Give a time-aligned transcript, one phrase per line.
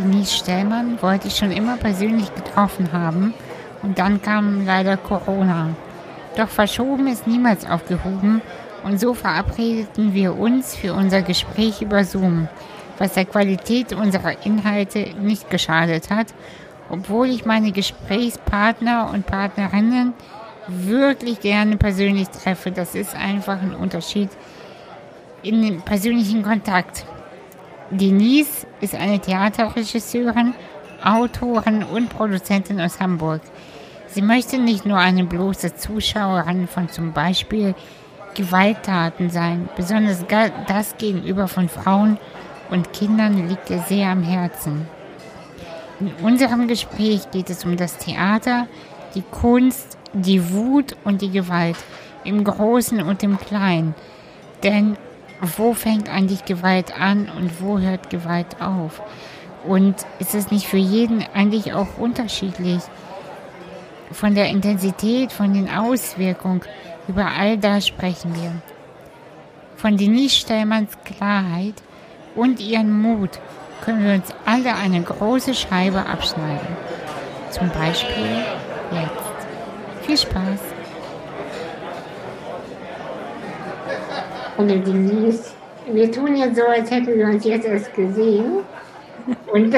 [0.00, 3.34] Denise Stellmann wollte ich schon immer persönlich getroffen haben
[3.82, 5.68] und dann kam leider Corona.
[6.36, 8.40] Doch verschoben ist niemals aufgehoben
[8.82, 12.48] und so verabredeten wir uns für unser Gespräch über Zoom,
[12.96, 16.28] was der Qualität unserer Inhalte nicht geschadet hat,
[16.88, 20.14] obwohl ich meine Gesprächspartner und Partnerinnen
[20.66, 22.70] wirklich gerne persönlich treffe.
[22.70, 24.30] Das ist einfach ein Unterschied
[25.42, 27.04] in dem persönlichen Kontakt.
[27.90, 30.54] Denise ist eine Theaterregisseurin,
[31.02, 33.40] Autorin und Produzentin aus Hamburg.
[34.06, 37.74] Sie möchte nicht nur eine bloße Zuschauerin von zum Beispiel
[38.34, 39.68] Gewalttaten sein.
[39.76, 40.24] Besonders
[40.68, 42.18] das gegenüber von Frauen
[42.70, 44.86] und Kindern liegt ihr sehr am Herzen.
[45.98, 48.68] In unserem Gespräch geht es um das Theater,
[49.16, 51.76] die Kunst, die Wut und die Gewalt
[52.22, 53.94] im Großen und im Kleinen.
[54.62, 54.96] Denn
[55.40, 59.02] wo fängt eigentlich Gewalt an und wo hört Gewalt auf?
[59.64, 62.80] Und ist es nicht für jeden eigentlich auch unterschiedlich?
[64.12, 66.62] Von der Intensität, von den Auswirkungen,
[67.08, 68.52] über all das sprechen wir.
[69.76, 71.74] Von Denise Stellmanns Klarheit
[72.34, 73.38] und ihren Mut
[73.84, 76.76] können wir uns alle eine große Scheibe abschneiden.
[77.50, 78.44] Zum Beispiel
[78.92, 80.06] jetzt.
[80.06, 80.79] Viel Spaß!
[84.60, 85.54] Hallo Denise.
[85.90, 88.58] Wir tun jetzt so, als hätten wir uns jetzt erst gesehen.
[89.50, 89.74] Und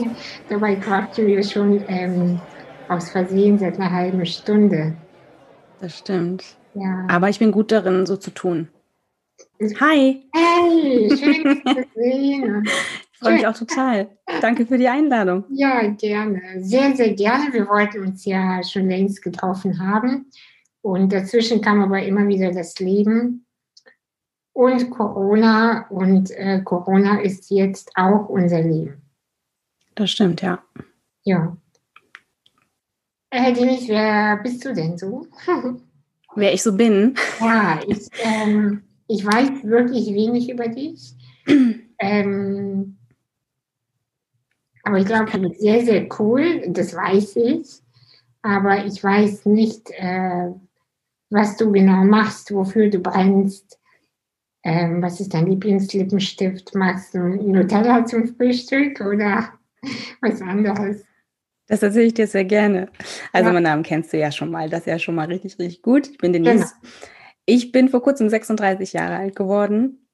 [0.50, 2.38] dabei quatschen wir schon ähm,
[2.86, 4.94] aus Versehen seit einer halben Stunde.
[5.80, 6.44] Das stimmt.
[6.74, 7.06] Ja.
[7.08, 8.68] Aber ich bin gut darin, so zu tun.
[9.80, 10.22] Hi.
[10.34, 12.64] Hey, schön zu sehen.
[13.12, 14.08] Ich freue mich auch total.
[14.42, 15.44] Danke für die Einladung.
[15.48, 16.42] Ja, gerne.
[16.58, 17.54] Sehr, sehr gerne.
[17.54, 20.30] Wir wollten uns ja schon längst getroffen haben.
[20.82, 23.45] Und dazwischen kam aber immer wieder das Leben
[24.56, 25.86] und Corona.
[25.90, 29.02] Und äh, Corona ist jetzt auch unser Leben.
[29.94, 30.62] Das stimmt, ja.
[31.24, 31.56] Ja.
[33.30, 35.26] Herr Dietrich, wer bist du denn so?
[36.36, 37.14] wer ich so bin?
[37.38, 41.14] Ja, ich, ähm, ich weiß wirklich wenig über dich.
[41.98, 42.96] ähm,
[44.84, 47.82] aber ich glaube, du bist sehr, sehr cool, das weiß ich.
[48.40, 50.50] Aber ich weiß nicht, äh,
[51.28, 53.78] was du genau machst, wofür du brennst.
[54.66, 56.74] Ähm, was ist dein Lieblingslippenstift?
[56.74, 59.52] Machst du Nutella zum Frühstück oder
[60.20, 61.04] was anderes?
[61.68, 62.88] Das erzähle ich dir sehr gerne.
[63.32, 63.52] Also ja.
[63.52, 64.68] meinen Namen kennst du ja schon mal.
[64.68, 66.08] Das ist ja schon mal richtig, richtig gut.
[66.08, 66.74] Ich bin Denise.
[66.82, 66.94] Genau.
[67.44, 70.08] Ich bin vor kurzem 36 Jahre alt geworden,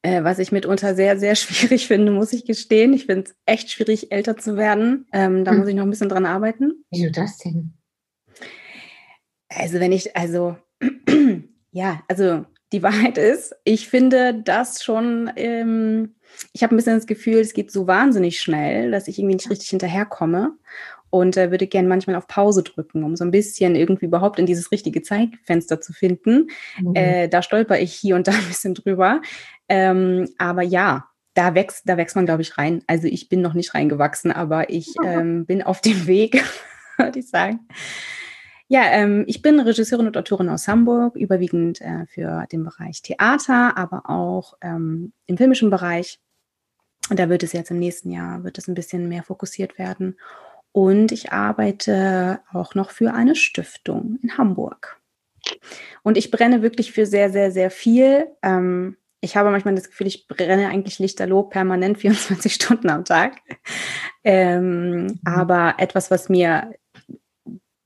[0.00, 2.94] äh, was ich mitunter sehr, sehr schwierig finde, muss ich gestehen.
[2.94, 5.06] Ich finde es echt schwierig, älter zu werden.
[5.12, 5.58] Ähm, da hm.
[5.58, 6.82] muss ich noch ein bisschen dran arbeiten.
[6.90, 7.74] Wieso das denn?
[9.50, 10.56] Also wenn ich, also
[11.72, 16.14] ja, also die Wahrheit ist, ich finde das schon, ähm,
[16.52, 19.50] ich habe ein bisschen das Gefühl, es geht so wahnsinnig schnell, dass ich irgendwie nicht
[19.50, 20.56] richtig hinterherkomme
[21.10, 24.46] und äh, würde gerne manchmal auf Pause drücken, um so ein bisschen irgendwie überhaupt in
[24.46, 26.48] dieses richtige Zeitfenster zu finden.
[26.80, 26.94] Mhm.
[26.94, 29.20] Äh, da stolper ich hier und da ein bisschen drüber.
[29.68, 32.82] Ähm, aber ja, da wächst, da wächst man, glaube ich, rein.
[32.86, 36.42] Also ich bin noch nicht reingewachsen, aber ich ähm, bin auf dem Weg,
[36.96, 37.60] würde ich sagen.
[38.72, 43.76] Ja, ähm, ich bin Regisseurin und Autorin aus Hamburg, überwiegend äh, für den Bereich Theater,
[43.76, 46.20] aber auch ähm, im filmischen Bereich.
[47.10, 50.18] Und da wird es jetzt im nächsten Jahr, wird es ein bisschen mehr fokussiert werden.
[50.72, 54.98] Und ich arbeite auch noch für eine Stiftung in Hamburg.
[56.02, 58.26] Und ich brenne wirklich für sehr, sehr, sehr viel.
[58.42, 63.36] Ähm, ich habe manchmal das Gefühl, ich brenne eigentlich lichterloh permanent 24 Stunden am Tag.
[64.24, 65.20] Ähm, mhm.
[65.26, 66.72] Aber etwas, was mir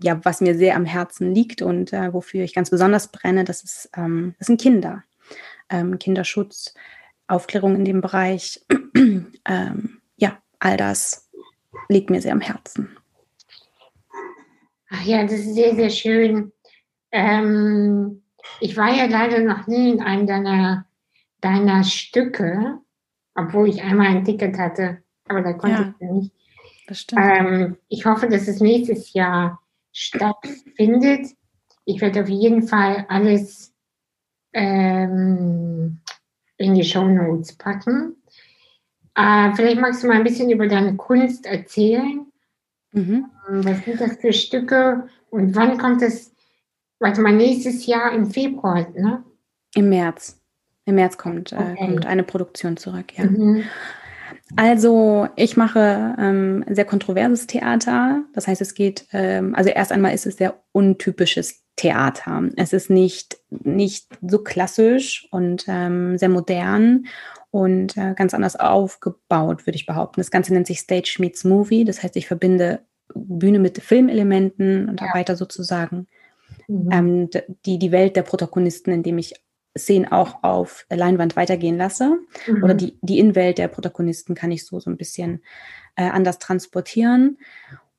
[0.06, 3.65] ja, was mir sehr am Herzen liegt und äh, wofür ich ganz besonders brenne, das,
[3.65, 5.03] ist, ähm, das sind Kinder.
[5.69, 6.75] Ähm, Kinderschutz,
[7.27, 8.65] Aufklärung in dem Bereich.
[8.95, 11.28] ähm, ja, all das
[11.89, 12.97] liegt mir sehr am Herzen.
[14.91, 16.53] Ach ja, das ist sehr, sehr schön.
[17.11, 18.22] Ähm,
[18.61, 20.87] ich war ja leider noch nie in einem deiner,
[21.41, 22.78] deiner Stücke,
[23.34, 26.33] obwohl ich einmal ein Ticket hatte, aber da konnte ja, ich nicht.
[26.86, 27.22] Das stimmt.
[27.25, 29.60] Ähm, ich hoffe, dass es nächstes Jahr
[29.97, 31.28] stattfindet.
[31.87, 33.72] Ich werde auf jeden Fall alles
[34.53, 36.01] ähm,
[36.59, 38.16] in die Show Notes packen.
[39.15, 42.27] Äh, vielleicht magst du mal ein bisschen über deine Kunst erzählen.
[42.93, 43.31] Mhm.
[43.48, 46.34] Ähm, was sind das für Stücke und wann kommt es?
[46.99, 49.25] Warte mal, nächstes Jahr im Februar, ne?
[49.75, 50.39] Im März.
[50.84, 51.77] Im März kommt, äh, okay.
[51.78, 53.25] kommt eine Produktion zurück, ja.
[53.25, 53.65] Mhm.
[54.54, 58.22] Also ich mache ähm, sehr kontroverses Theater.
[58.33, 62.45] Das heißt, es geht, ähm, also erst einmal ist es sehr untypisches Theater.
[62.57, 67.07] Es ist nicht, nicht so klassisch und ähm, sehr modern
[67.51, 70.21] und äh, ganz anders aufgebaut, würde ich behaupten.
[70.21, 71.84] Das Ganze nennt sich Stage Meets Movie.
[71.84, 72.81] Das heißt, ich verbinde
[73.15, 75.13] Bühne mit Filmelementen und ja.
[75.13, 76.07] weiter sozusagen
[76.69, 76.89] mhm.
[76.92, 77.31] ähm,
[77.65, 79.34] die, die Welt der Protagonisten, indem ich
[79.77, 82.19] Szenen auch auf Leinwand weitergehen lasse.
[82.47, 82.65] Mhm.
[82.65, 85.43] Oder die, die Innenwelt der Protagonisten kann ich so, so ein bisschen
[85.97, 87.39] äh, anders transportieren.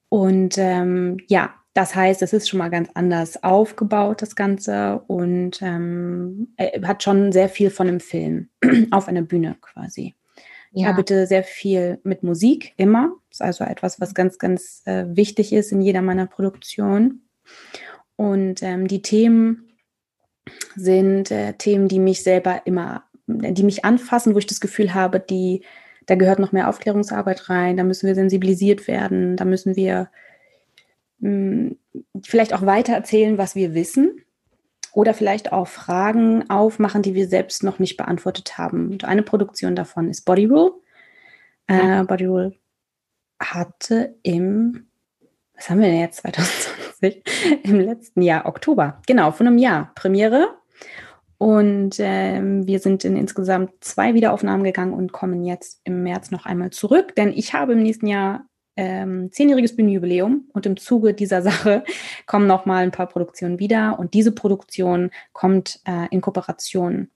[0.09, 5.61] Und ähm, ja, das heißt, es ist schon mal ganz anders aufgebaut, das Ganze, und
[5.61, 6.53] ähm,
[6.83, 8.49] hat schon sehr viel von einem Film
[8.91, 10.15] auf einer Bühne quasi.
[10.71, 10.81] Ja.
[10.81, 13.13] Ich arbeite sehr viel mit Musik, immer.
[13.29, 17.29] Das ist also etwas, was ganz, ganz äh, wichtig ist in jeder meiner Produktionen.
[18.15, 19.66] Und ähm, die Themen
[20.75, 25.19] sind äh, Themen, die mich selber immer, die mich anfassen, wo ich das Gefühl habe,
[25.19, 25.63] die,
[26.05, 30.09] da gehört noch mehr Aufklärungsarbeit rein, da müssen wir sensibilisiert werden, da müssen wir
[31.19, 31.77] mh, hm,
[32.23, 34.21] vielleicht auch weiter erzählen, was wir wissen
[34.93, 38.91] oder vielleicht auch Fragen aufmachen, die wir selbst noch nicht beantwortet haben.
[38.91, 40.71] Und eine Produktion davon ist Body Rule.
[41.67, 42.53] Äh, Body Rule
[43.39, 44.87] hatte im,
[45.53, 46.76] was haben wir denn jetzt, 2020?
[47.63, 50.55] Im letzten Jahr, Oktober, genau, von einem Jahr Premiere.
[51.37, 56.45] Und ähm, wir sind in insgesamt zwei Wiederaufnahmen gegangen und kommen jetzt im März noch
[56.45, 58.47] einmal zurück, denn ich habe im nächsten Jahr
[58.77, 61.83] ähm, zehnjähriges Bühnenjubiläum und im Zuge dieser Sache
[62.25, 63.99] kommen noch mal ein paar Produktionen wieder.
[63.99, 67.09] Und diese Produktion kommt äh, in Kooperation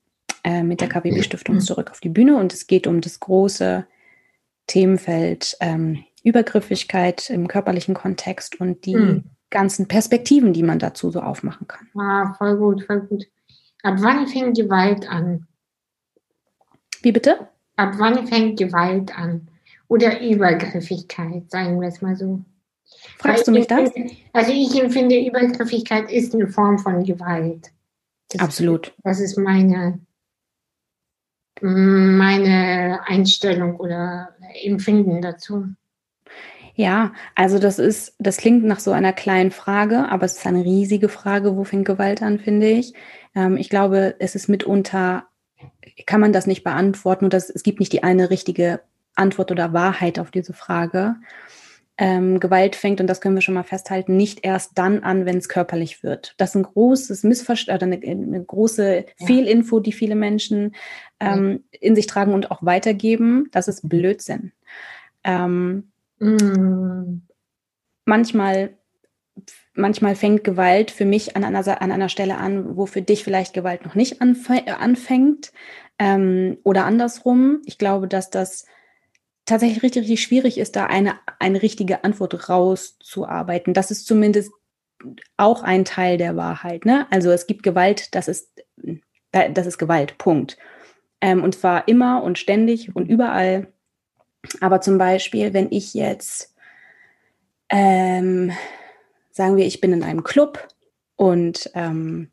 [0.44, 2.36] äh, mit der KWB Stiftung zurück auf die Bühne.
[2.36, 3.86] Und es geht um das große
[4.66, 9.24] Themenfeld ähm, Übergriffigkeit im körperlichen Kontext und die mhm.
[9.52, 11.86] Ganzen Perspektiven, die man dazu so aufmachen kann.
[11.96, 13.26] Ah, voll gut, voll gut.
[13.84, 15.46] Ab wann fängt Gewalt an?
[17.02, 17.48] Wie bitte?
[17.76, 19.48] Ab wann fängt Gewalt an?
[19.92, 22.40] oder Übergriffigkeit, sagen wir es mal so.
[23.18, 23.90] Fragst du mich das?
[24.32, 27.70] Also ich empfinde, Übergriffigkeit ist eine Form von Gewalt.
[28.30, 28.88] Das Absolut.
[28.88, 30.00] Ist, das ist meine,
[31.60, 34.34] meine Einstellung oder
[34.64, 35.66] Empfinden dazu.
[36.74, 40.64] Ja, also das ist, das klingt nach so einer kleinen Frage, aber es ist eine
[40.64, 42.94] riesige Frage, wo fängt Gewalt an, finde ich.
[43.34, 45.26] Ähm, ich glaube, es ist mitunter,
[46.06, 48.80] kann man das nicht beantworten und das, es gibt nicht die eine richtige
[49.14, 51.16] Antwort oder Wahrheit auf diese Frage.
[51.98, 55.36] Ähm, Gewalt fängt, und das können wir schon mal festhalten, nicht erst dann an, wenn
[55.36, 56.34] es körperlich wird.
[56.38, 59.26] Das ist ein großes Missverständnis, eine, eine, große ja.
[59.26, 60.74] Fehlinfo, die viele Menschen
[61.20, 61.78] ähm, ja.
[61.80, 63.48] in sich tragen und auch weitergeben.
[63.52, 64.52] Das ist Blödsinn.
[65.22, 65.91] Ähm,
[66.24, 67.22] mm.
[68.04, 68.76] Manchmal
[69.74, 73.54] manchmal fängt Gewalt für mich an einer, an einer Stelle an, wo für dich vielleicht
[73.54, 75.52] Gewalt noch nicht anfängt
[75.98, 77.62] ähm, oder andersrum.
[77.64, 78.66] Ich glaube, dass das
[79.44, 83.74] tatsächlich richtig, richtig schwierig ist, da eine, eine richtige Antwort rauszuarbeiten.
[83.74, 84.52] Das ist zumindest
[85.36, 86.84] auch ein Teil der Wahrheit.
[86.84, 87.06] Ne?
[87.10, 88.62] Also es gibt Gewalt, das ist,
[89.32, 90.58] das ist Gewalt, Punkt.
[91.20, 93.72] Ähm, und zwar immer und ständig und überall.
[94.60, 96.54] Aber zum Beispiel, wenn ich jetzt,
[97.68, 98.52] ähm,
[99.30, 100.68] sagen wir, ich bin in einem Club
[101.16, 102.30] und ähm,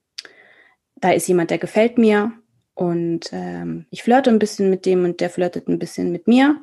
[0.95, 2.31] da ist jemand, der gefällt mir
[2.73, 6.61] und ähm, ich flirte ein bisschen mit dem und der flirtet ein bisschen mit mir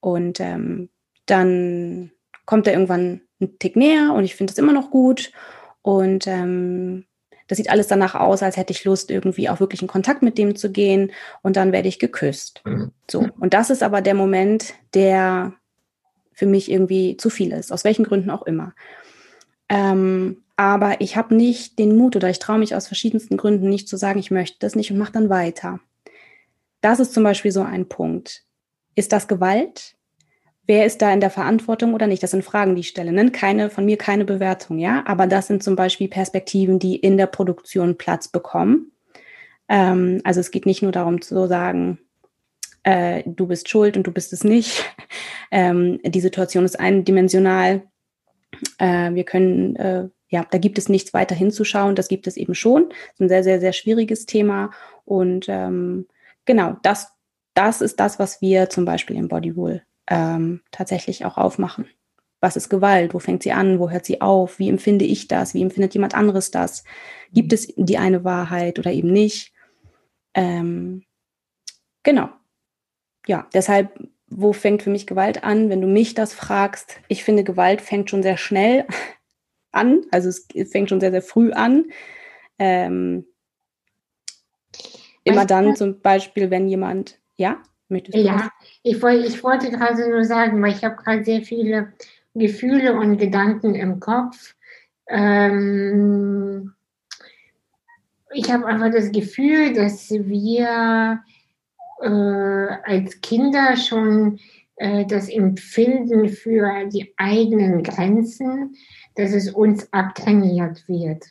[0.00, 0.90] und ähm,
[1.26, 2.10] dann
[2.46, 5.32] kommt er irgendwann einen Tick näher und ich finde es immer noch gut.
[5.82, 7.04] Und ähm,
[7.46, 10.38] das sieht alles danach aus, als hätte ich Lust, irgendwie auch wirklich in Kontakt mit
[10.38, 11.12] dem zu gehen.
[11.42, 12.62] Und dann werde ich geküsst.
[12.64, 12.90] Mhm.
[13.10, 13.28] So.
[13.38, 15.52] Und das ist aber der Moment, der
[16.32, 18.74] für mich irgendwie zu viel ist, aus welchen Gründen auch immer.
[19.68, 23.88] Ähm, aber ich habe nicht den Mut oder ich traue mich aus verschiedensten Gründen nicht
[23.88, 25.80] zu sagen, ich möchte das nicht und mache dann weiter.
[26.80, 28.44] Das ist zum Beispiel so ein Punkt.
[28.94, 29.96] Ist das Gewalt?
[30.66, 32.22] Wer ist da in der Verantwortung oder nicht?
[32.22, 33.12] Das sind Fragen, die ich stelle.
[33.12, 33.30] Ne?
[33.30, 35.02] Keine, von mir keine Bewertung, ja.
[35.06, 38.92] Aber das sind zum Beispiel Perspektiven, die in der Produktion Platz bekommen.
[39.68, 41.98] Ähm, also es geht nicht nur darum zu sagen,
[42.82, 44.84] äh, du bist schuld und du bist es nicht.
[45.50, 47.82] Ähm, die Situation ist eindimensional.
[48.78, 51.94] Äh, wir können, äh, ja, da gibt es nichts weiter hinzuschauen.
[51.94, 52.88] Das gibt es eben schon.
[52.88, 54.72] Das ist ein sehr, sehr, sehr schwieriges Thema.
[55.04, 56.08] Und ähm,
[56.44, 57.14] genau, das
[57.54, 61.88] das ist das, was wir zum Beispiel im Bodywool ähm, tatsächlich auch aufmachen.
[62.40, 63.14] Was ist Gewalt?
[63.14, 63.78] Wo fängt sie an?
[63.78, 64.58] Wo hört sie auf?
[64.58, 65.54] Wie empfinde ich das?
[65.54, 66.84] Wie empfindet jemand anderes das?
[67.32, 69.52] Gibt es die eine Wahrheit oder eben nicht?
[70.34, 71.04] Ähm,
[72.02, 72.28] genau.
[73.26, 75.70] Ja, deshalb, wo fängt für mich Gewalt an?
[75.70, 78.86] Wenn du mich das fragst, ich finde, Gewalt fängt schon sehr schnell
[79.72, 80.02] an.
[80.10, 81.86] Also es fängt schon sehr, sehr früh an.
[82.58, 83.26] Ähm,
[85.24, 87.62] immer dann zum Beispiel, wenn jemand ja,
[87.94, 88.18] möchtest?
[88.18, 88.50] Ja,
[88.82, 91.92] ich, wollte, ich wollte gerade nur sagen, weil ich habe gerade sehr viele
[92.34, 94.54] Gefühle und Gedanken im Kopf.
[95.08, 96.72] Ähm,
[98.32, 101.22] ich habe einfach das Gefühl, dass wir
[102.00, 104.38] äh, als Kinder schon
[104.76, 108.74] äh, das Empfinden für die eigenen Grenzen,
[109.14, 111.24] dass es uns abtrainiert wird,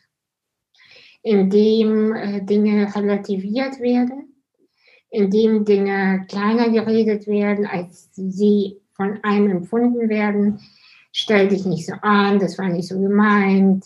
[1.22, 4.33] indem äh, Dinge relativiert werden,
[5.14, 10.60] indem Dinge kleiner geredet werden, als sie von einem empfunden werden.
[11.12, 13.84] Stell dich nicht so an, das war nicht so gemeint,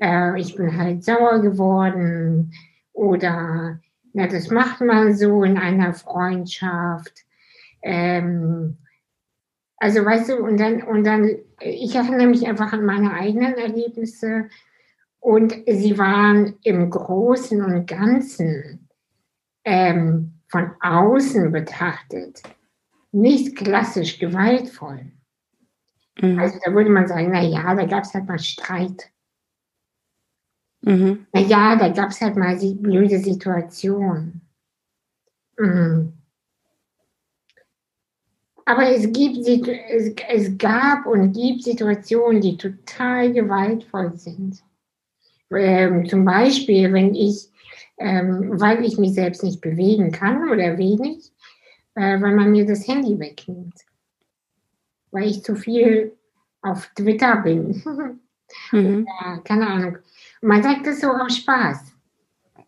[0.00, 2.52] äh, ich bin halt sauer geworden
[2.92, 3.78] oder
[4.14, 7.26] na, das macht man so in einer Freundschaft.
[7.82, 8.78] Ähm,
[9.76, 14.48] also weißt du, und dann, und dann, ich erinnere mich einfach an meine eigenen Erlebnisse
[15.20, 18.88] und sie waren im Großen und Ganzen
[19.66, 22.42] ähm, von außen betrachtet
[23.12, 25.12] nicht klassisch gewaltvoll.
[26.20, 26.38] Mhm.
[26.38, 29.10] Also da würde man sagen, na ja, da gab es halt mal Streit.
[30.82, 31.26] Mhm.
[31.32, 34.40] Na ja, da gab es halt mal die blöde Situation.
[35.58, 36.12] Mhm.
[38.68, 44.62] Aber es, gibt, es, es gab und gibt Situationen, die total gewaltvoll sind.
[45.50, 47.48] Ähm, zum Beispiel, wenn ich,
[47.98, 51.32] ähm, weil ich mich selbst nicht bewegen kann oder wenig,
[51.94, 53.74] äh, weil man mir das Handy wegnimmt.
[55.10, 56.16] Weil ich zu viel
[56.62, 57.82] auf Twitter bin.
[58.72, 59.06] mhm.
[59.06, 59.98] ja, keine Ahnung.
[60.40, 61.92] Und man sagt das so aus Spaß.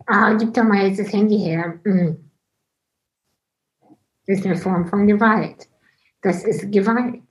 [0.07, 1.79] Ah, gib doch mal jetzt das Handy her.
[1.85, 2.31] Mhm.
[4.27, 5.69] Das ist eine Form von Gewalt.
[6.23, 7.23] Das ist Gewalt.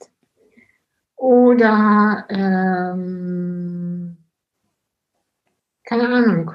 [1.15, 4.17] Oder, ähm,
[5.83, 6.51] keine Ahnung.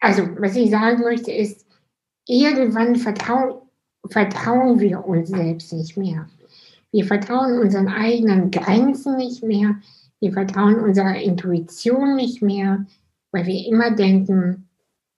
[0.00, 1.66] Also, was ich sagen möchte, ist,
[2.26, 3.62] irgendwann vertrauen,
[4.06, 6.28] vertrauen wir uns selbst nicht mehr.
[6.92, 9.76] Wir vertrauen unseren eigenen Grenzen nicht mehr.
[10.20, 12.86] Wir vertrauen unserer Intuition nicht mehr,
[13.30, 14.68] weil wir immer denken,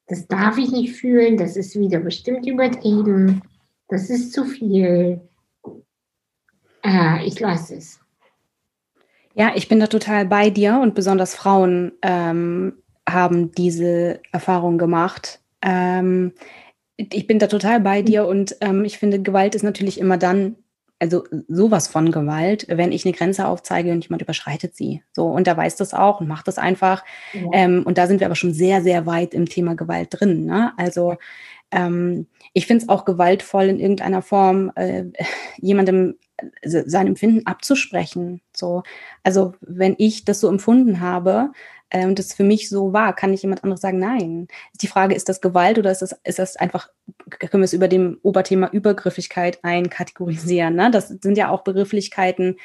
[0.06, 3.42] das darf ich nicht fühlen, das ist wieder bestimmt übertrieben,
[3.88, 5.20] das ist zu viel.
[6.84, 8.00] Äh, ich lasse es.
[9.34, 12.74] Ja, ich bin da total bei dir und besonders Frauen ähm,
[13.12, 15.40] haben diese Erfahrung gemacht.
[15.62, 16.32] Ähm,
[16.96, 20.56] ich bin da total bei dir und ähm, ich finde, Gewalt ist natürlich immer dann,
[20.98, 25.02] also sowas von Gewalt, wenn ich eine Grenze aufzeige und jemand überschreitet sie.
[25.12, 27.04] So, und da weiß das auch und macht das einfach.
[27.32, 27.48] Ja.
[27.52, 30.44] Ähm, und da sind wir aber schon sehr, sehr weit im Thema Gewalt drin.
[30.44, 30.72] Ne?
[30.76, 31.16] Also
[31.70, 35.04] ähm, ich finde es auch gewaltvoll in irgendeiner Form, äh,
[35.58, 36.16] jemandem
[36.64, 38.40] sein Empfinden abzusprechen.
[38.54, 38.82] So,
[39.22, 41.52] also wenn ich das so empfunden habe
[41.90, 44.48] äh, und das für mich so war, kann ich jemand anderes sagen, nein.
[44.80, 46.88] Die Frage, ist das Gewalt oder ist das, ist das einfach,
[47.38, 50.74] können wir es über dem Oberthema Übergriffigkeit einkategorisieren?
[50.76, 50.90] Ne?
[50.90, 52.56] Das sind ja auch Begrifflichkeiten,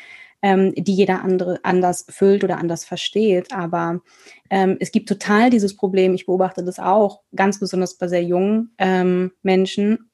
[0.42, 3.52] ähm, die jeder andere anders füllt oder anders versteht.
[3.52, 4.02] Aber
[4.50, 8.74] ähm, es gibt total dieses Problem, ich beobachte das auch, ganz besonders bei sehr jungen
[8.78, 10.12] ähm, Menschen,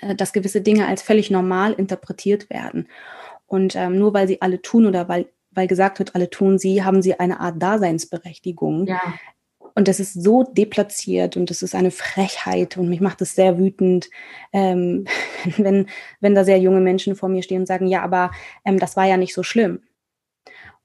[0.00, 2.88] äh, dass gewisse Dinge als völlig normal interpretiert werden.
[3.46, 5.26] Und ähm, nur weil sie alle tun oder weil,
[5.58, 8.86] weil gesagt wird, alle tun sie, haben sie eine Art Daseinsberechtigung.
[8.86, 9.00] Ja.
[9.74, 13.58] Und das ist so deplatziert und das ist eine Frechheit und mich macht es sehr
[13.58, 14.08] wütend,
[14.52, 15.06] ähm,
[15.56, 15.86] wenn,
[16.20, 18.30] wenn da sehr junge Menschen vor mir stehen und sagen, ja, aber
[18.64, 19.82] ähm, das war ja nicht so schlimm.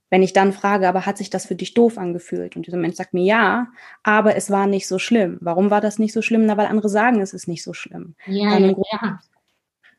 [0.10, 2.56] Wenn ich dann frage, aber hat sich das für dich doof angefühlt?
[2.56, 3.68] Und dieser Mensch sagt mir, ja,
[4.02, 5.38] aber es war nicht so schlimm.
[5.42, 6.48] Warum war das nicht so schlimm?
[6.48, 8.16] Na, weil andere sagen, es ist nicht so schlimm.
[8.26, 9.20] Ja, ein ja.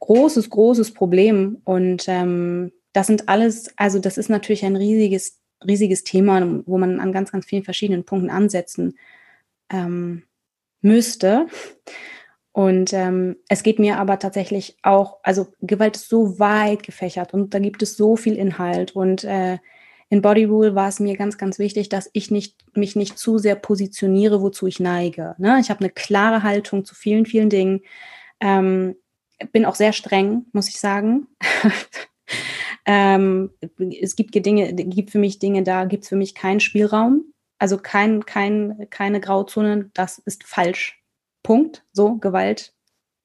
[0.01, 1.63] großes, großes Problem.
[1.65, 7.01] Und ähm, das sind alles, also das ist natürlich ein riesiges riesiges Thema, wo man
[7.01, 8.99] an ganz, ganz vielen verschiedenen Punkten ansetzen
[9.71, 10.25] ähm,
[10.81, 11.47] müsste.
[12.53, 17.53] Und ähm, es geht mir aber tatsächlich auch, also Gewalt ist so weit gefächert und
[17.53, 18.95] da gibt es so viel Inhalt.
[18.95, 19.59] Und äh,
[20.09, 23.39] in Body Rule war es mir ganz, ganz wichtig, dass ich nicht, mich nicht zu
[23.39, 25.35] sehr positioniere, wozu ich neige.
[25.39, 25.59] Ne?
[25.61, 27.81] Ich habe eine klare Haltung zu vielen, vielen Dingen.
[28.39, 28.95] Ähm,
[29.51, 31.27] bin auch sehr streng, muss ich sagen.
[32.87, 33.51] Ähm,
[34.01, 37.79] es gibt Dinge, gibt für mich Dinge, da gibt es für mich keinen Spielraum, also
[37.79, 41.01] kein, kein, keine Grauzone, das ist falsch.
[41.43, 41.85] Punkt.
[41.93, 42.75] So, Gewalt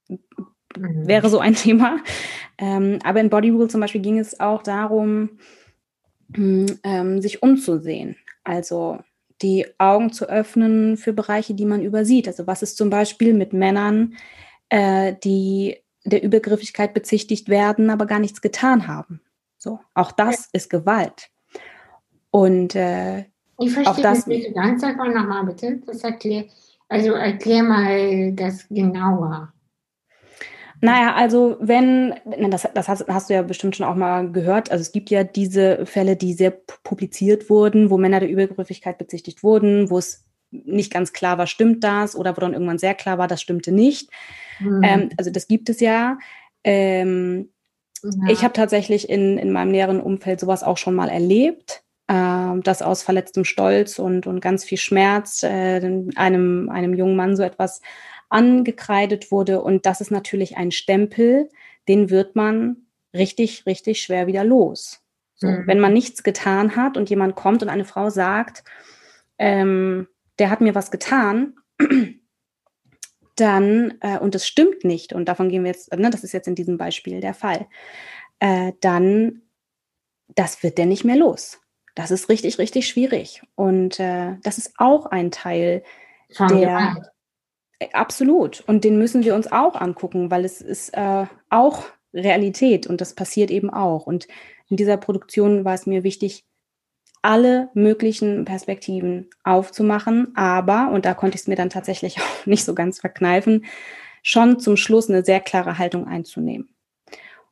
[0.08, 1.08] mhm.
[1.08, 1.98] wäre so ein Thema.
[2.58, 5.40] Ähm, aber in Body Rule zum Beispiel ging es auch darum,
[6.36, 8.18] hm, ähm, sich umzusehen.
[8.44, 9.00] Also
[9.42, 12.28] die Augen zu öffnen für Bereiche, die man übersieht.
[12.28, 14.16] Also was ist zum Beispiel mit Männern,
[14.70, 19.22] äh, die der Übergriffigkeit bezichtigt werden, aber gar nichts getan haben.
[19.60, 20.46] So, auch das ja.
[20.54, 21.30] ist Gewalt.
[22.32, 23.26] Und äh,
[23.60, 25.82] ich verstehe auch das nicht ganz einfach nochmal bitte.
[25.86, 26.46] Das erklär,
[26.88, 29.54] also erklär mal das genauer.
[30.82, 32.16] Naja, also wenn,
[32.50, 35.26] das, das hast, hast, du ja bestimmt schon auch mal gehört, also es gibt ja
[35.26, 40.94] diese Fälle, die sehr publiziert wurden, wo Männer der Übergriffigkeit bezichtigt wurden, wo es nicht
[40.94, 44.10] ganz klar war, stimmt das oder wo dann irgendwann sehr klar war, das stimmte nicht.
[44.60, 44.82] Mhm.
[44.84, 46.18] Ähm, also das gibt es ja.
[46.64, 47.50] Ähm,
[48.04, 48.30] ja.
[48.30, 52.82] Ich habe tatsächlich in, in meinem näheren Umfeld sowas auch schon mal erlebt, äh, dass
[52.82, 55.82] aus verletztem Stolz und, und ganz viel Schmerz äh,
[56.16, 57.82] einem, einem jungen Mann so etwas
[58.30, 59.62] angekreidet wurde.
[59.62, 61.50] Und das ist natürlich ein Stempel,
[61.88, 62.78] den wird man
[63.14, 65.02] richtig, richtig schwer wieder los.
[65.36, 65.64] So, mhm.
[65.66, 68.64] Wenn man nichts getan hat und jemand kommt und eine Frau sagt,
[69.38, 71.56] ähm, der hat mir was getan,
[73.40, 76.48] dann, äh, und es stimmt nicht, und davon gehen wir jetzt, ne, das ist jetzt
[76.48, 77.68] in diesem Beispiel der Fall,
[78.40, 79.42] äh, dann,
[80.28, 81.60] das wird der nicht mehr los.
[81.96, 83.42] Das ist richtig, richtig schwierig.
[83.56, 85.84] Und äh, das ist auch ein Teil
[86.32, 87.12] Von der.
[87.80, 88.62] Äh, absolut.
[88.68, 93.16] Und den müssen wir uns auch angucken, weil es ist äh, auch Realität und das
[93.16, 94.08] passiert eben auch.
[94.08, 94.28] Und
[94.70, 96.46] in dieser Produktion war es mir wichtig,
[97.22, 102.66] alle möglichen Perspektiven aufzumachen, aber, und da konnte ich es mir dann tatsächlich auch nicht
[102.66, 103.66] so ganz verkneifen,
[104.24, 106.70] schon zum Schluss eine sehr klare Haltung einzunehmen.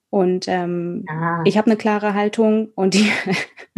[0.09, 1.41] Und ähm, ah.
[1.43, 3.11] ich habe eine klare Haltung und die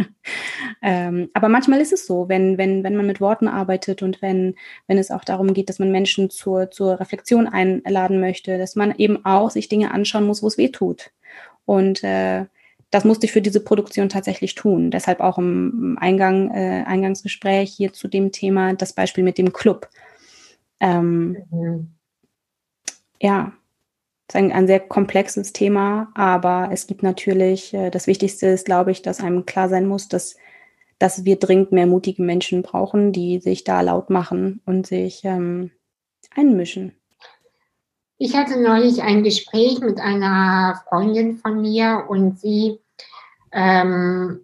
[0.82, 4.54] ähm, aber manchmal ist es so, wenn, wenn, wenn man mit Worten arbeitet und wenn,
[4.86, 8.94] wenn es auch darum geht, dass man Menschen zur, zur Reflexion einladen möchte, dass man
[8.96, 11.10] eben auch sich Dinge anschauen muss, wo es weh tut.
[11.64, 12.46] Und äh,
[12.90, 14.90] das musste ich für diese Produktion tatsächlich tun.
[14.90, 19.88] Deshalb auch im Eingang, äh, Eingangsgespräch hier zu dem Thema das Beispiel mit dem Club.
[20.80, 21.88] Ähm, mhm.
[23.20, 23.52] Ja,
[24.28, 28.90] ist ein, ein, sehr komplexes Thema, aber es gibt natürlich, äh, das Wichtigste ist, glaube
[28.90, 30.36] ich, dass einem klar sein muss, dass,
[30.98, 35.70] dass wir dringend mehr mutige Menschen brauchen, die sich da laut machen und sich ähm,
[36.34, 36.99] einmischen.
[38.22, 42.78] Ich hatte neulich ein Gespräch mit einer Freundin von mir und sie,
[43.50, 44.40] ähm,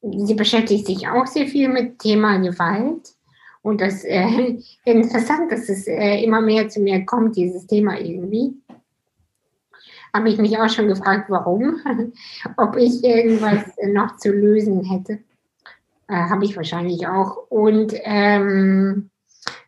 [0.00, 3.12] sie beschäftigt sich auch sehr viel mit Thema Gewalt.
[3.60, 4.56] Und das äh,
[4.86, 8.54] interessant, dass es äh, immer mehr zu mir kommt, dieses Thema irgendwie.
[10.14, 11.82] Habe ich mich auch schon gefragt, warum,
[12.56, 15.18] ob ich irgendwas noch zu lösen hätte.
[16.08, 17.36] Äh, Habe ich wahrscheinlich auch.
[17.50, 19.10] Und ähm,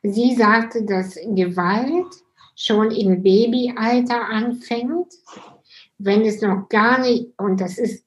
[0.03, 2.07] sie sagte, dass Gewalt
[2.61, 5.15] schon im Babyalter anfängt,
[5.97, 8.05] wenn es noch gar nicht, und das ist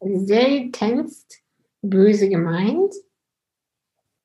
[0.00, 1.42] seltenst
[1.82, 2.94] böse gemeint,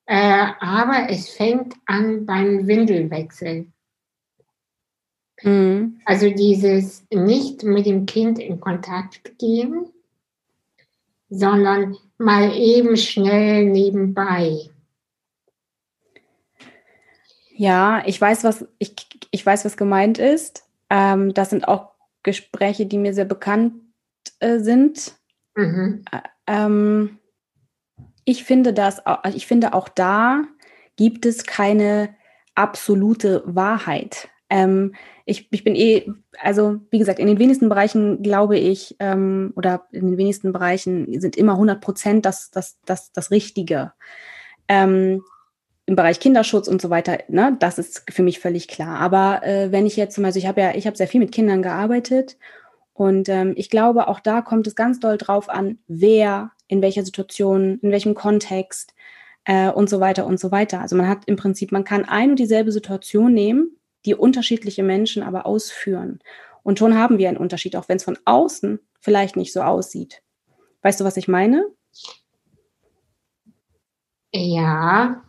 [0.06, 3.66] äh, aber es fängt an beim Windelwechsel.
[5.42, 6.00] Mhm.
[6.06, 9.90] Also dieses nicht mit dem Kind in Kontakt gehen,
[11.28, 14.70] sondern mal eben schnell nebenbei.
[17.58, 18.94] Ja, ich weiß, was ich,
[19.30, 20.64] ich weiß, was gemeint ist.
[20.90, 23.74] Ähm, das sind auch Gespräche, die mir sehr bekannt
[24.40, 25.14] äh, sind.
[25.54, 26.04] Mhm.
[26.46, 27.18] Ähm,
[28.24, 29.02] ich finde das,
[29.34, 30.42] ich finde auch da
[30.96, 32.14] gibt es keine
[32.54, 34.28] absolute Wahrheit.
[34.48, 36.08] Ähm, ich, ich bin eh,
[36.40, 41.20] also wie gesagt, in den wenigsten Bereichen glaube ich, ähm, oder in den wenigsten Bereichen
[41.20, 43.92] sind immer 100 Prozent das, das, das, das Richtige.
[44.68, 45.22] Ähm,
[45.86, 48.98] im Bereich Kinderschutz und so weiter, ne, das ist für mich völlig klar.
[48.98, 51.62] Aber äh, wenn ich jetzt, also ich habe ja, ich habe sehr viel mit Kindern
[51.62, 52.36] gearbeitet
[52.92, 57.04] und ähm, ich glaube, auch da kommt es ganz doll drauf an, wer, in welcher
[57.04, 58.94] Situation, in welchem Kontext
[59.44, 60.80] äh, und so weiter und so weiter.
[60.80, 65.22] Also man hat im Prinzip, man kann ein und dieselbe Situation nehmen, die unterschiedliche Menschen
[65.22, 66.18] aber ausführen.
[66.64, 70.22] Und schon haben wir einen Unterschied, auch wenn es von außen vielleicht nicht so aussieht.
[70.82, 71.64] Weißt du, was ich meine?
[74.32, 75.22] Ja,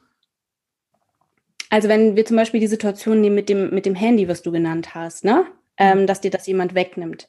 [1.70, 4.52] also wenn wir zum Beispiel die Situation nehmen mit dem, mit dem Handy, was du
[4.52, 5.46] genannt hast, ne?
[5.78, 7.28] Ähm, dass dir das jemand wegnimmt.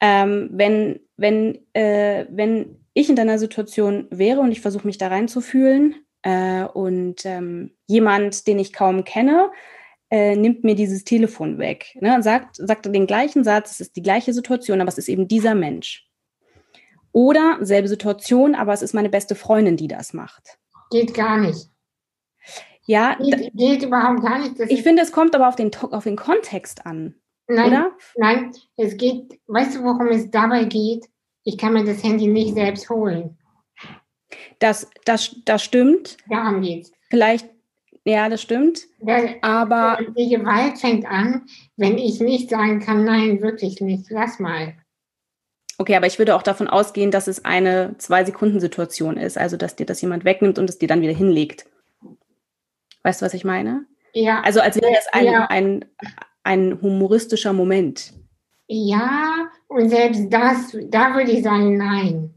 [0.00, 5.08] Ähm, wenn, wenn, äh, wenn ich in deiner Situation wäre und ich versuche mich da
[5.08, 9.50] reinzufühlen äh, und ähm, jemand, den ich kaum kenne,
[10.10, 14.02] äh, nimmt mir dieses Telefon weg ne, sagt, sagt den gleichen Satz, es ist die
[14.02, 16.06] gleiche Situation, aber es ist eben dieser Mensch.
[17.12, 20.58] Oder selbe Situation, aber es ist meine beste Freundin, die das macht.
[20.90, 21.71] Geht gar nicht.
[22.86, 24.58] Ja, geht, geht überhaupt gar nicht.
[24.58, 27.14] ich finde, es kommt aber auf den, auf den Kontext an.
[27.48, 27.90] Nein, oder?
[28.16, 31.06] nein, es geht, weißt du, worum es dabei geht?
[31.44, 33.38] Ich kann mir das Handy nicht selbst holen.
[34.58, 36.16] Das, das, das stimmt.
[36.28, 36.92] Darum geht's.
[37.10, 37.48] Vielleicht,
[38.04, 38.82] ja, das stimmt.
[39.00, 41.42] Das, aber die Gewalt fängt an,
[41.76, 44.74] wenn ich nicht sagen kann, nein, wirklich nicht, lass mal.
[45.78, 49.86] Okay, aber ich würde auch davon ausgehen, dass es eine Zwei-Sekunden-Situation ist, also dass dir
[49.86, 51.66] das jemand wegnimmt und es dir dann wieder hinlegt.
[53.02, 53.86] Weißt du, was ich meine?
[54.12, 54.40] Ja.
[54.42, 55.46] Also als wäre es ein, ja.
[55.46, 55.84] ein,
[56.42, 58.12] ein humoristischer Moment.
[58.68, 62.34] Ja, und selbst das, da würde ich sagen, nein.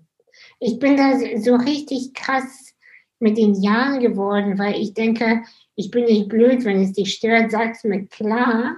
[0.59, 2.73] Ich bin da so richtig krass
[3.19, 5.43] mit den Jahren geworden, weil ich denke,
[5.75, 8.77] ich bin nicht blöd, wenn es dich stört, sag's mir klar.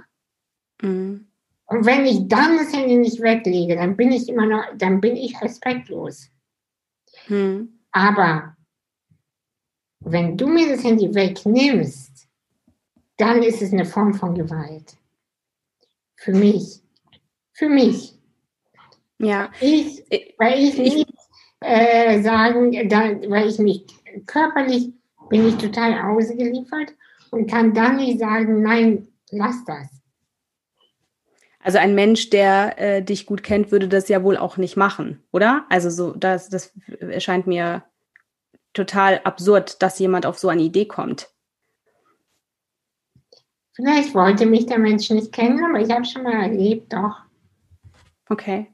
[0.82, 1.28] Mhm.
[1.66, 5.16] Und wenn ich dann das Handy nicht weglege, dann bin ich immer noch, dann bin
[5.16, 6.30] ich respektlos.
[7.28, 7.80] Mhm.
[7.92, 8.57] Aber
[10.00, 12.28] wenn du mir das Handy wegnimmst,
[13.18, 14.96] dann ist es eine Form von Gewalt.
[16.16, 16.82] Für mich.
[17.54, 18.14] Für mich.
[19.20, 19.50] Ja.
[19.60, 20.04] Ich,
[20.38, 21.10] weil ich nicht
[21.62, 23.86] äh, sagen, da, weil ich mich
[24.26, 24.94] körperlich
[25.30, 26.94] bin ich total ausgeliefert
[27.32, 29.88] und kann dann nicht sagen, nein, lass das.
[31.60, 35.22] Also ein Mensch, der äh, dich gut kennt, würde das ja wohl auch nicht machen,
[35.34, 35.66] oder?
[35.70, 37.84] Also so, das, das erscheint mir
[38.78, 41.30] total absurd, dass jemand auf so eine Idee kommt.
[43.74, 47.18] Vielleicht wollte mich der Mensch nicht kennen, aber ich habe schon mal erlebt, doch.
[48.30, 48.74] Okay.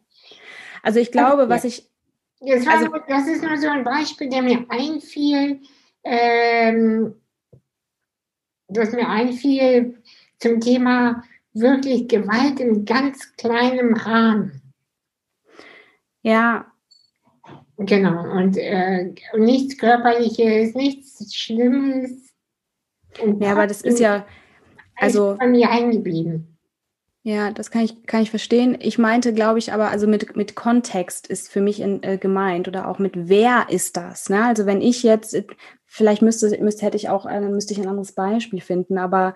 [0.81, 1.89] Also ich glaube, was ich.
[2.39, 5.61] Das, war, also, das ist nur so ein Beispiel, der mir einfiel,
[6.03, 7.15] ähm,
[8.67, 10.01] das mir einfiel
[10.39, 14.61] zum Thema wirklich Gewalt in ganz kleinem Rahmen.
[16.21, 16.72] Ja.
[17.77, 22.33] Genau, und äh, nichts Körperliches, nichts Schlimmes.
[23.39, 24.25] ja, aber das ist ja,
[24.95, 25.35] also.
[25.39, 26.53] Bei mir eingeblieben.
[27.25, 28.77] Ja, das kann ich, kann ich verstehen.
[28.81, 32.67] Ich meinte, glaube ich, aber also mit, mit Kontext ist für mich in, äh, gemeint
[32.67, 34.29] oder auch mit wer ist das?
[34.29, 34.43] Ne?
[34.43, 35.33] Also wenn ich jetzt,
[35.85, 39.35] vielleicht müsste, müsste hätte ich auch, äh, müsste ich ein anderes Beispiel finden, aber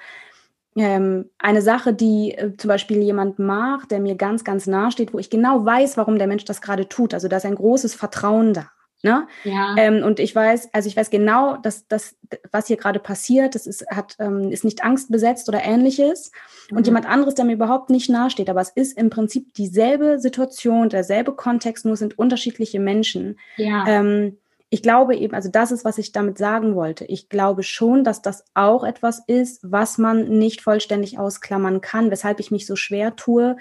[0.78, 5.14] ähm, eine Sache, die äh, zum Beispiel jemand macht, der mir ganz, ganz nahe steht,
[5.14, 7.14] wo ich genau weiß, warum der Mensch das gerade tut.
[7.14, 8.70] Also da ist ein großes Vertrauen da.
[9.04, 9.28] Ne?
[9.44, 9.76] Ja.
[9.78, 12.16] Ähm, und ich weiß, also ich weiß genau, dass das,
[12.52, 16.32] was hier gerade passiert, das ist, hat, ähm, ist nicht angstbesetzt oder ähnliches.
[16.72, 16.78] Mhm.
[16.78, 20.90] Und jemand anderes, der mir überhaupt nicht nahesteht, aber es ist im Prinzip dieselbe Situation,
[20.90, 23.38] derselbe Kontext, nur sind unterschiedliche Menschen.
[23.58, 23.86] Ja.
[23.88, 24.38] Ähm,
[24.70, 27.06] ich glaube eben, also das ist, was ich damit sagen wollte.
[27.06, 32.40] Ich glaube schon, dass das auch etwas ist, was man nicht vollständig ausklammern kann, weshalb
[32.40, 33.58] ich mich so schwer tue,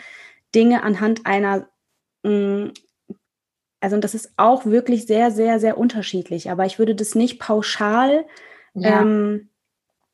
[0.55, 1.69] Dinge anhand einer
[2.25, 2.71] mm,
[3.81, 6.51] also das ist auch wirklich sehr, sehr, sehr unterschiedlich.
[6.51, 8.25] Aber ich würde das nicht pauschal,
[8.75, 9.03] ja.
[9.03, 9.51] ähm,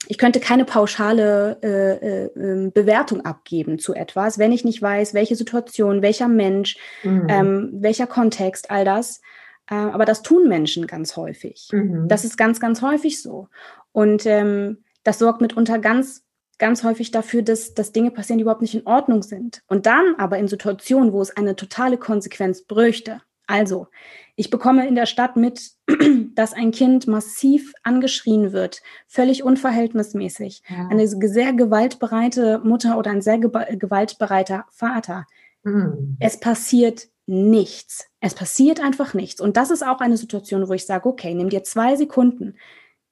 [0.08, 5.14] ich könnte keine pauschale äh, äh, ähm, Bewertung abgeben zu etwas, wenn ich nicht weiß,
[5.14, 7.26] welche Situation, welcher Mensch, mhm.
[7.28, 9.20] ähm, welcher Kontext, all das.
[9.68, 11.68] Äh, aber das tun Menschen ganz häufig.
[11.72, 12.08] Mhm.
[12.08, 13.48] Das ist ganz, ganz häufig so.
[13.92, 16.24] Und ähm, das sorgt mitunter ganz
[16.58, 19.62] ganz häufig dafür, dass, dass Dinge passieren, die überhaupt nicht in Ordnung sind.
[19.66, 23.88] Und dann aber in Situationen, wo es eine totale Konsequenz bräuchte, also,
[24.36, 25.72] ich bekomme in der Stadt mit,
[26.34, 30.62] dass ein Kind massiv angeschrien wird, völlig unverhältnismäßig.
[30.68, 30.88] Ja.
[30.88, 35.26] Eine sehr gewaltbereite Mutter oder ein sehr gewaltbereiter Vater.
[35.64, 36.16] Mhm.
[36.20, 38.06] Es passiert nichts.
[38.20, 39.40] Es passiert einfach nichts.
[39.40, 42.56] Und das ist auch eine Situation, wo ich sage, okay, nimm dir zwei Sekunden,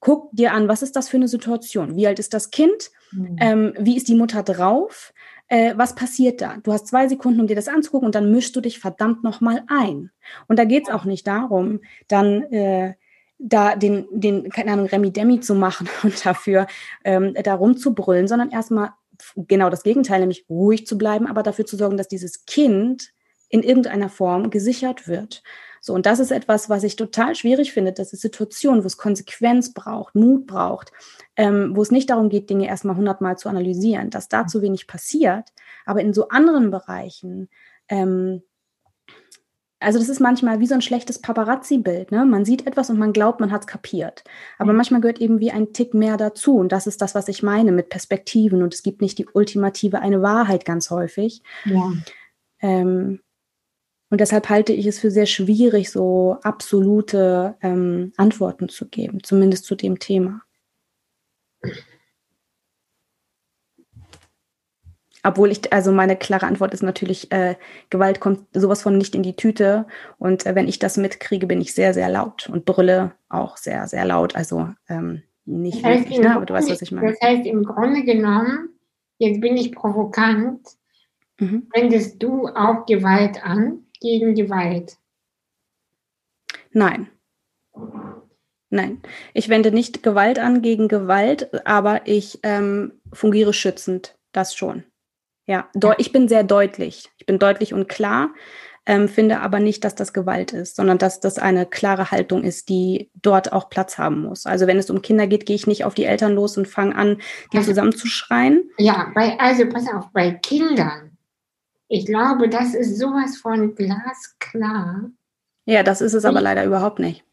[0.00, 1.96] guck dir an, was ist das für eine Situation?
[1.96, 2.90] Wie alt ist das Kind?
[3.12, 3.36] Mhm.
[3.40, 5.12] Ähm, wie ist die Mutter drauf?
[5.50, 6.56] äh, was passiert da?
[6.62, 9.64] Du hast zwei Sekunden, um dir das anzugucken und dann mischst du dich verdammt nochmal
[9.66, 10.10] ein.
[10.46, 12.94] Und da geht es auch nicht darum, dann äh,
[13.38, 16.66] da den, den, keine Ahnung, Remi-Demi zu machen und dafür
[17.04, 18.90] ähm, da rumzubrüllen, sondern erstmal
[19.36, 23.12] genau das Gegenteil, nämlich ruhig zu bleiben, aber dafür zu sorgen, dass dieses Kind
[23.50, 25.42] in irgendeiner Form gesichert wird.
[25.82, 27.92] So, und das ist etwas, was ich total schwierig finde.
[27.92, 30.92] Das ist Situationen, wo es Konsequenz braucht, Mut braucht,
[31.36, 34.86] ähm, wo es nicht darum geht, Dinge erstmal hundertmal zu analysieren, dass da zu wenig
[34.86, 35.48] passiert.
[35.86, 37.48] Aber in so anderen Bereichen,
[37.88, 38.42] ähm,
[39.80, 42.12] also das ist manchmal wie so ein schlechtes Paparazzi-Bild.
[42.12, 42.26] Ne?
[42.26, 44.22] Man sieht etwas und man glaubt, man hat es kapiert.
[44.58, 44.76] Aber mhm.
[44.76, 46.58] manchmal gehört eben wie ein Tick mehr dazu.
[46.58, 48.62] Und das ist das, was ich meine mit Perspektiven.
[48.62, 51.42] Und es gibt nicht die ultimative eine Wahrheit ganz häufig.
[51.64, 51.92] Ja.
[52.60, 53.20] Ähm,
[54.10, 59.64] und deshalb halte ich es für sehr schwierig, so absolute ähm, Antworten zu geben, zumindest
[59.64, 60.42] zu dem Thema.
[65.22, 67.54] Obwohl ich, also meine klare Antwort ist natürlich, äh,
[67.90, 69.86] Gewalt kommt sowas von nicht in die Tüte.
[70.18, 73.86] Und äh, wenn ich das mitkriege, bin ich sehr, sehr laut und brülle auch sehr,
[73.86, 74.34] sehr laut.
[74.34, 76.34] Also ähm, nicht das heißt, wirklich, ne?
[76.34, 77.10] aber du weißt, was ich meine.
[77.10, 78.70] Das heißt, im Grunde genommen,
[79.18, 80.66] jetzt bin ich provokant,
[81.38, 81.68] mhm.
[81.74, 83.84] wendest du auch Gewalt an?
[84.00, 84.96] Gegen Gewalt?
[86.72, 87.08] Nein.
[88.72, 89.02] Nein,
[89.34, 94.84] ich wende nicht Gewalt an gegen Gewalt, aber ich ähm, fungiere schützend, das schon.
[95.46, 97.10] Ja, ich bin sehr deutlich.
[97.18, 98.30] Ich bin deutlich und klar,
[98.86, 102.68] ähm, finde aber nicht, dass das Gewalt ist, sondern dass das eine klare Haltung ist,
[102.68, 104.46] die dort auch Platz haben muss.
[104.46, 106.94] Also wenn es um Kinder geht, gehe ich nicht auf die Eltern los und fange
[106.94, 107.20] an,
[107.52, 108.70] die also, zusammenzuschreien.
[108.78, 111.09] Ja, bei, also pass auf, bei Kindern
[111.92, 115.10] ich glaube, das ist sowas von glasklar.
[115.64, 117.24] Ja, das ist es aber leider überhaupt nicht.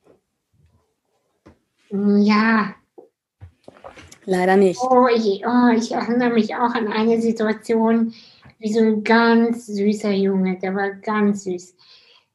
[1.92, 2.74] Ja.
[4.26, 4.82] Leider nicht.
[4.82, 8.16] Oh, ich, oh, ich erinnere mich auch an eine Situation,
[8.58, 11.76] wie so ein ganz süßer Junge, der war ganz süß.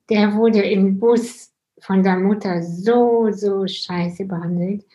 [0.08, 4.86] Der wurde im Bus von der Mutter so, so scheiße behandelt.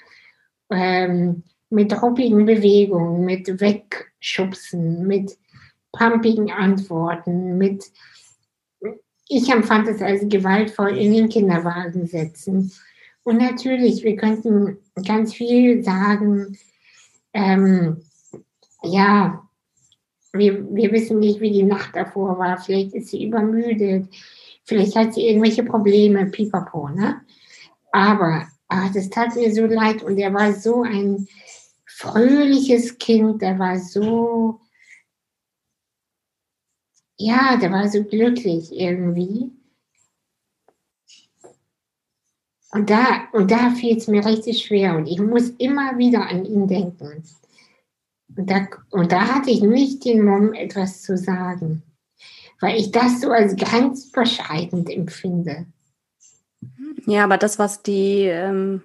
[0.69, 5.37] Ähm, mit ruppigen Bewegungen, mit Wegschubsen, mit
[5.97, 7.86] pumpigen Antworten, mit,
[9.27, 12.71] ich empfand es als gewaltvoll in den Kinderwagen setzen.
[13.23, 16.57] Und natürlich, wir könnten ganz viel sagen,
[17.33, 17.97] ähm,
[18.83, 19.43] ja,
[20.33, 22.57] wir, wir wissen nicht, wie die Nacht davor war.
[22.57, 24.07] Vielleicht ist sie übermüdet.
[24.63, 27.21] Vielleicht hat sie irgendwelche Probleme, pipapo, ne?
[27.91, 31.27] Aber ah, das tat mir so leid und er war so ein
[31.86, 34.60] fröhliches Kind, der war so,
[37.17, 39.51] ja, der war so glücklich irgendwie.
[42.71, 46.45] Und da, und da fiel es mir richtig schwer und ich muss immer wieder an
[46.45, 47.23] ihn denken.
[48.36, 51.82] Und da, und da hatte ich nicht den Mumm, etwas zu sagen,
[52.60, 55.65] weil ich das so als grenzüberschreitend empfinde.
[57.06, 58.84] Ja, aber das, was die ähm,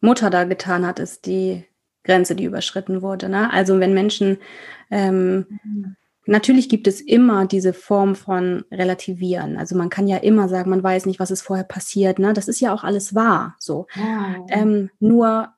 [0.00, 1.64] Mutter da getan hat, ist die
[2.02, 3.28] Grenze, die überschritten wurde.
[3.28, 3.52] Ne?
[3.52, 4.38] Also wenn Menschen,
[4.90, 5.96] ähm, mhm.
[6.28, 9.56] Natürlich gibt es immer diese Form von Relativieren.
[9.56, 12.18] Also man kann ja immer sagen, man weiß nicht, was ist vorher passiert.
[12.18, 12.32] Ne?
[12.32, 13.56] Das ist ja auch alles wahr.
[13.58, 13.86] So.
[13.96, 14.36] Ja.
[14.50, 15.48] Ähm, nur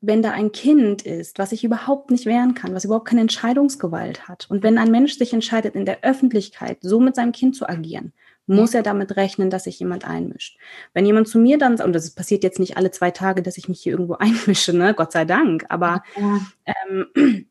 [0.00, 4.28] wenn da ein Kind ist, was sich überhaupt nicht wehren kann, was überhaupt keine Entscheidungsgewalt
[4.28, 7.68] hat, und wenn ein Mensch sich entscheidet, in der Öffentlichkeit so mit seinem Kind zu
[7.68, 8.12] agieren,
[8.46, 10.58] muss er damit rechnen, dass sich jemand einmischt.
[10.92, 13.68] Wenn jemand zu mir dann, und das passiert jetzt nicht alle zwei Tage, dass ich
[13.68, 14.94] mich hier irgendwo einmische, ne?
[14.94, 16.40] Gott sei Dank, aber ja.
[16.66, 17.46] ähm,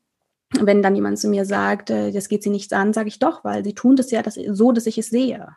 [0.61, 3.43] wenn dann jemand zu mir sagt, äh, das geht sie nichts an, sage ich doch,
[3.43, 5.55] weil sie tun das ja das, so, dass ich es sehe.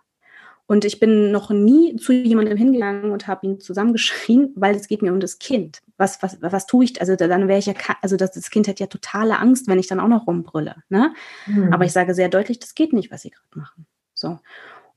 [0.69, 5.01] Und ich bin noch nie zu jemandem hingegangen und habe ihn zusammengeschrien, weil es geht
[5.01, 5.81] mir um das Kind.
[5.97, 7.01] Was, was, was tue ich?
[7.01, 9.87] Also dann wäre ich ja, also das, das Kind hätte ja totale Angst, wenn ich
[9.87, 10.83] dann auch noch rumbrülle.
[10.89, 11.15] Ne?
[11.47, 11.73] Mhm.
[11.73, 13.87] Aber ich sage sehr deutlich, das geht nicht, was sie gerade machen.
[14.13, 14.39] So.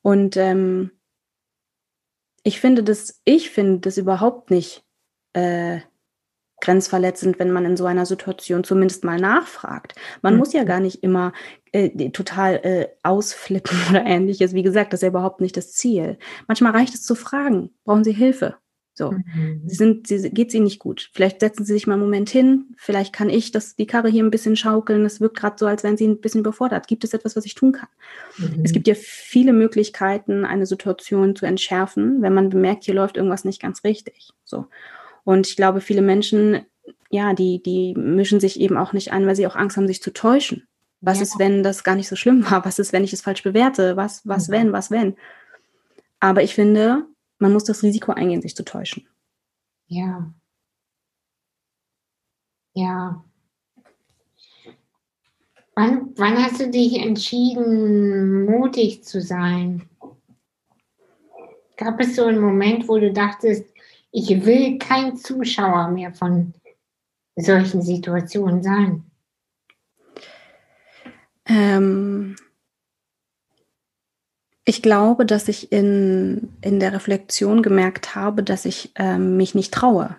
[0.01, 0.91] Und ähm,
[2.43, 4.83] ich finde das, ich finde das überhaupt nicht
[5.33, 5.79] äh,
[6.61, 9.95] grenzverletzend, wenn man in so einer Situation zumindest mal nachfragt.
[10.21, 10.39] Man mhm.
[10.39, 11.33] muss ja gar nicht immer
[11.71, 14.53] äh, total äh, ausflippen oder ähnliches.
[14.53, 16.17] Wie gesagt, das ist ja überhaupt nicht das Ziel.
[16.47, 18.55] Manchmal reicht es zu fragen, brauchen Sie Hilfe?
[18.99, 19.61] So, mhm.
[19.65, 21.09] sie sind, sie, geht ihnen nicht gut.
[21.13, 22.75] Vielleicht setzen sie sich mal einen Moment hin.
[22.75, 25.05] Vielleicht kann ich das, die Karre hier ein bisschen schaukeln.
[25.05, 26.85] Es wirkt gerade so, als wären sie ein bisschen überfordert.
[26.89, 27.87] Gibt es etwas, was ich tun kann?
[28.37, 28.61] Mhm.
[28.65, 33.45] Es gibt ja viele Möglichkeiten, eine Situation zu entschärfen, wenn man bemerkt, hier läuft irgendwas
[33.45, 34.31] nicht ganz richtig.
[34.43, 34.65] So.
[35.23, 36.65] Und ich glaube, viele Menschen,
[37.09, 40.01] ja, die, die mischen sich eben auch nicht ein, weil sie auch Angst haben, sich
[40.01, 40.67] zu täuschen.
[41.01, 41.23] Was ja.
[41.23, 42.65] ist, wenn das gar nicht so schlimm war?
[42.65, 43.95] Was ist, wenn ich es falsch bewerte?
[43.95, 44.53] Was, was, mhm.
[44.53, 45.15] wenn, was, wenn?
[46.19, 47.05] Aber ich finde,
[47.37, 49.07] man muss das Risiko eingehen, sich zu täuschen.
[49.87, 50.31] Ja.
[52.73, 53.23] Ja.
[55.75, 59.89] Wann, wann hast du dich entschieden, mutig zu sein?
[61.77, 63.65] Gab es so einen Moment, wo du dachtest,
[64.11, 66.53] ich will kein Zuschauer mehr von
[67.35, 69.03] solchen Situationen sein?
[71.45, 72.35] Ähm,
[74.65, 79.73] ich glaube, dass ich in, in der Reflexion gemerkt habe, dass ich ähm, mich nicht
[79.73, 80.15] traue.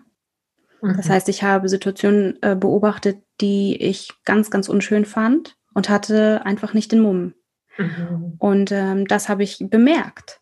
[0.82, 0.96] Mhm.
[0.96, 6.44] Das heißt, ich habe Situationen äh, beobachtet, die ich ganz, ganz unschön fand und hatte
[6.44, 7.34] einfach nicht den Mumm.
[7.78, 8.34] Mhm.
[8.38, 10.40] Und ähm, das habe ich bemerkt.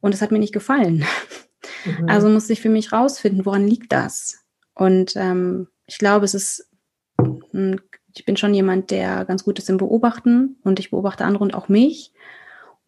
[0.00, 1.04] Und es hat mir nicht gefallen.
[1.86, 2.08] Mhm.
[2.08, 4.44] Also musste ich für mich rausfinden, woran liegt das?
[4.74, 6.70] Und ähm, ich glaube, es ist,
[8.14, 11.54] ich bin schon jemand, der ganz gut ist im Beobachten und ich beobachte andere und
[11.54, 12.12] auch mich.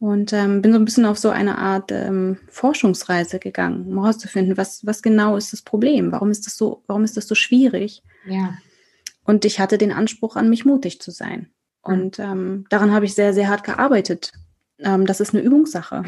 [0.01, 4.57] Und ähm, bin so ein bisschen auf so eine Art ähm, Forschungsreise gegangen, um herauszufinden,
[4.57, 6.13] was, was genau ist das Problem?
[6.13, 8.05] Warum ist das so, warum ist das so schwierig?
[8.25, 8.55] Ja.
[9.25, 11.51] Und ich hatte den Anspruch an mich mutig zu sein.
[11.83, 14.33] Und ähm, daran habe ich sehr, sehr hart gearbeitet.
[14.79, 16.05] Ähm, das ist eine Übungssache.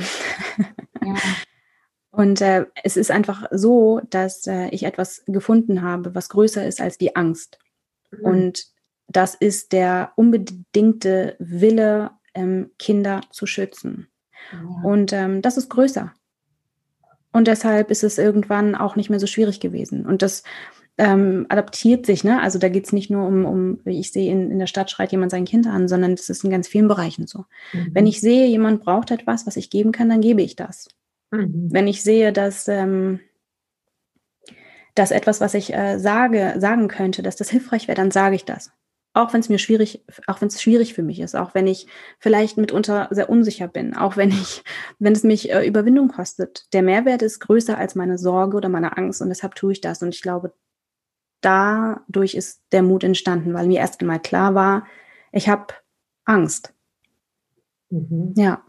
[1.04, 1.14] Ja.
[2.10, 6.80] Und äh, es ist einfach so, dass äh, ich etwas gefunden habe, was größer ist
[6.80, 7.58] als die Angst.
[8.10, 8.24] Mhm.
[8.24, 8.64] Und
[9.08, 14.08] das ist der unbedingte Wille, ähm, Kinder zu schützen.
[14.52, 14.88] Ja.
[14.88, 16.12] Und ähm, das ist größer.
[17.32, 20.04] Und deshalb ist es irgendwann auch nicht mehr so schwierig gewesen.
[20.04, 20.42] Und das
[20.98, 22.42] ähm, adaptiert sich, ne?
[22.42, 24.90] Also da geht es nicht nur um, um, wie ich sehe, in, in der Stadt
[24.90, 27.44] schreit jemand sein Kind an, sondern das ist in ganz vielen Bereichen so.
[27.72, 27.90] Mhm.
[27.92, 30.88] Wenn ich sehe, jemand braucht etwas, was ich geben kann, dann gebe ich das.
[31.32, 31.68] Mhm.
[31.70, 33.20] Wenn ich sehe, dass, ähm,
[34.94, 38.44] dass etwas, was ich äh, sage, sagen könnte, dass das hilfreich wäre, dann sage ich
[38.44, 38.72] das.
[39.12, 41.86] Auch wenn es mir schwierig, auch wenn es schwierig für mich ist, auch wenn ich
[42.20, 44.62] vielleicht mitunter sehr unsicher bin, auch wenn ich,
[44.98, 46.72] wenn es mich äh, Überwindung kostet.
[46.72, 50.02] Der Mehrwert ist größer als meine Sorge oder meine Angst und deshalb tue ich das.
[50.02, 50.52] Und ich glaube,
[51.42, 54.86] dadurch ist der Mut entstanden, weil mir erst einmal klar war,
[55.32, 55.74] ich habe
[56.24, 56.74] Angst.
[57.90, 58.34] Mhm.
[58.36, 58.62] Ja.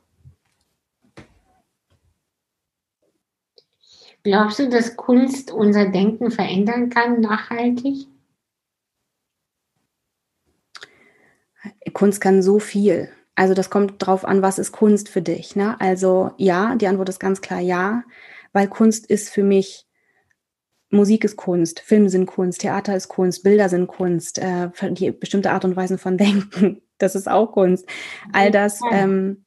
[4.23, 8.07] Glaubst du, dass Kunst unser Denken verändern kann, nachhaltig?
[11.93, 13.10] Kunst kann so viel.
[13.36, 15.55] Also das kommt drauf an, was ist Kunst für dich.
[15.55, 15.79] Ne?
[15.79, 18.03] Also ja, die Antwort ist ganz klar ja,
[18.53, 19.88] weil Kunst ist für mich,
[20.89, 25.51] Musik ist Kunst, Filme sind Kunst, Theater ist Kunst, Bilder sind Kunst, äh, die bestimmte
[25.51, 27.88] Art und Weisen von Denken, das ist auch Kunst.
[28.34, 29.45] All das ähm,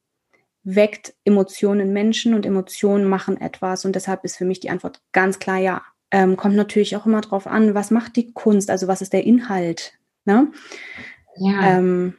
[0.65, 5.01] weckt Emotionen in Menschen und Emotionen machen etwas und deshalb ist für mich die Antwort
[5.13, 5.81] ganz klar ja.
[6.11, 9.25] Ähm, kommt natürlich auch immer drauf an, was macht die Kunst, also was ist der
[9.25, 9.93] Inhalt.
[10.23, 10.51] Ne?
[11.37, 11.77] Ja.
[11.77, 12.15] Ähm,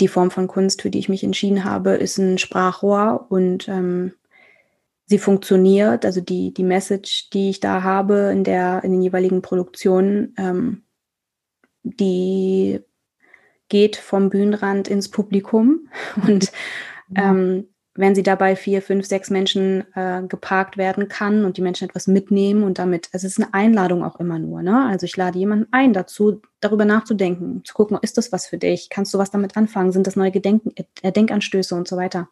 [0.00, 4.12] die Form von Kunst, für die ich mich entschieden habe, ist ein Sprachrohr und ähm,
[5.06, 6.04] sie funktioniert.
[6.04, 10.82] Also die, die Message, die ich da habe in, der, in den jeweiligen Produktionen, ähm,
[11.82, 12.80] die
[13.68, 15.88] geht vom Bühnenrand ins Publikum
[16.26, 16.52] und
[17.16, 21.88] ähm, wenn sie dabei vier, fünf, sechs Menschen äh, geparkt werden kann und die Menschen
[21.88, 24.86] etwas mitnehmen und damit, es ist eine Einladung auch immer nur, ne?
[24.86, 28.88] Also ich lade jemanden ein dazu, darüber nachzudenken, zu gucken, ist das was für dich?
[28.88, 29.92] Kannst du was damit anfangen?
[29.92, 30.72] Sind das neue Gedenken,
[31.02, 32.30] äh, Denkanstöße und so weiter?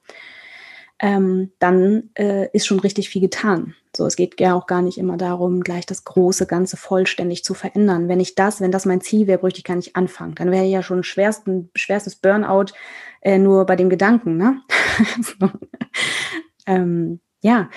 [1.00, 3.74] Ähm, dann äh, ist schon richtig viel getan.
[3.96, 7.54] So, es geht ja auch gar nicht immer darum, gleich das große Ganze vollständig zu
[7.54, 8.08] verändern.
[8.08, 10.34] Wenn ich das, wenn das mein Ziel wäre, bräuchte ich gar nicht anfangen.
[10.34, 12.72] Dann wäre ja schon schwersten, schwerstes Burnout
[13.22, 14.36] äh, nur bei dem Gedanken.
[14.36, 14.60] Ne?
[15.22, 15.50] so.
[16.66, 17.70] ähm, ja,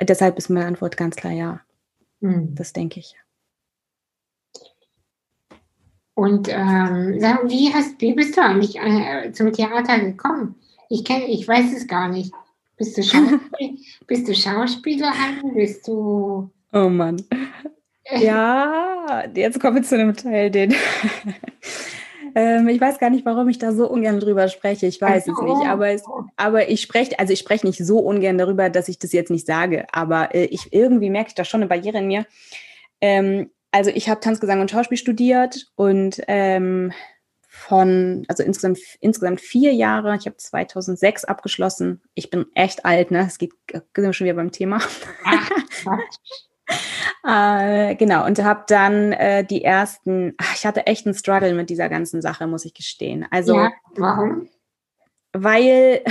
[0.00, 1.60] deshalb ist meine Antwort ganz klar ja.
[2.20, 2.54] Mhm.
[2.54, 3.14] Das denke ich.
[6.14, 10.54] Und ähm, wie, hast, wie bist du eigentlich äh, zum Theater gekommen?
[10.88, 12.32] Ich kenne, ich weiß es gar nicht.
[12.76, 15.54] Bist du, Schauspiel bist du Schauspielerin?
[15.54, 16.50] Bist du.
[16.72, 17.22] Oh Mann.
[18.10, 20.74] Ja, jetzt kommen wir zu einem Teil, den.
[22.34, 24.86] ähm, ich weiß gar nicht, warum ich da so ungern drüber spreche.
[24.86, 25.66] Ich weiß es nicht.
[25.66, 26.02] Aber, es,
[26.36, 29.46] aber ich spreche, also ich spreche nicht so ungern darüber, dass ich das jetzt nicht
[29.46, 29.86] sage.
[29.92, 32.26] Aber äh, ich irgendwie merke ich da schon eine Barriere in mir.
[33.00, 36.92] Ähm, also ich habe Tanzgesang und Schauspiel studiert und ähm,
[37.68, 40.14] von, also insgesamt, insgesamt vier Jahre.
[40.16, 42.02] Ich habe 2006 abgeschlossen.
[42.14, 43.24] Ich bin echt alt, ne?
[43.26, 44.80] Es geht sind wir schon wieder beim Thema.
[47.26, 51.70] äh, genau, und habe dann äh, die ersten, ach, ich hatte echt einen Struggle mit
[51.70, 53.26] dieser ganzen Sache, muss ich gestehen.
[53.30, 54.48] Also, ja, warum?
[55.32, 56.04] Weil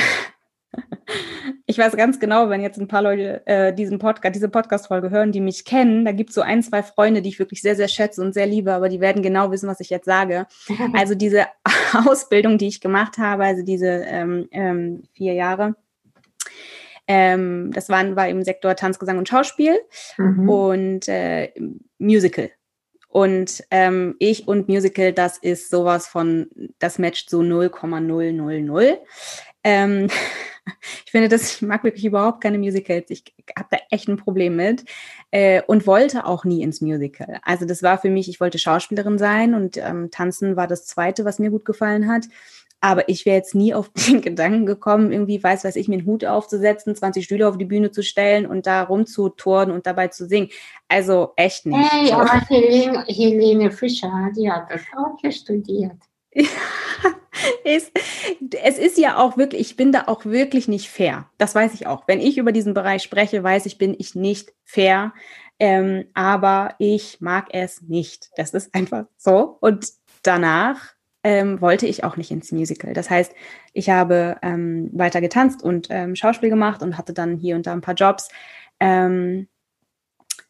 [1.66, 5.32] ich weiß ganz genau, wenn jetzt ein paar Leute äh, diesen Podcast, diese Podcast-Folge hören,
[5.32, 7.88] die mich kennen, da gibt es so ein, zwei Freunde, die ich wirklich sehr, sehr
[7.88, 10.48] schätze und sehr liebe, aber die werden genau wissen, was ich jetzt sage.
[10.94, 11.46] Also diese
[12.08, 15.76] Ausbildung, die ich gemacht habe, also diese ähm, ähm, vier Jahre,
[17.08, 19.80] ähm, das waren, war im Sektor Tanz, Gesang und Schauspiel
[20.18, 20.50] mhm.
[20.50, 21.52] und äh,
[21.98, 22.50] Musical.
[23.10, 26.48] Und ähm, ich und Musical, das ist sowas von,
[26.80, 28.98] das matcht so 0,000.
[29.64, 30.10] Ähm,
[31.06, 33.10] ich finde das, ich mag wirklich überhaupt keine Musicals.
[33.10, 33.24] Ich
[33.58, 34.86] habe da echt ein Problem mit
[35.32, 37.40] äh, und wollte auch nie ins Musical.
[37.44, 41.26] Also das war für mich, ich wollte Schauspielerin sein und ähm, Tanzen war das Zweite,
[41.26, 42.26] was mir gut gefallen hat.
[42.84, 46.06] Aber ich wäre jetzt nie auf den Gedanken gekommen, irgendwie, weiß weiß ich, mir einen
[46.06, 50.28] Hut aufzusetzen, 20 Stühle auf die Bühne zu stellen und da rumzuturnen und dabei zu
[50.28, 50.50] singen.
[50.90, 51.92] Also echt nicht.
[51.92, 55.96] Hey, aber Helene, Helene Fischer, die hat das auch hier studiert.
[57.66, 57.92] es,
[58.64, 61.30] es ist ja auch wirklich, ich bin da auch wirklich nicht fair.
[61.38, 62.08] Das weiß ich auch.
[62.08, 65.14] Wenn ich über diesen Bereich spreche, weiß ich, bin ich nicht fair.
[65.60, 68.30] Ähm, aber ich mag es nicht.
[68.36, 69.58] Das ist einfach so.
[69.62, 69.88] Und
[70.24, 72.94] danach ähm, wollte ich auch nicht ins Musical.
[72.94, 73.34] Das heißt,
[73.72, 77.72] ich habe ähm, weiter getanzt und ähm, Schauspiel gemacht und hatte dann hier und da
[77.72, 78.30] ein paar Jobs.
[78.80, 79.48] Ähm,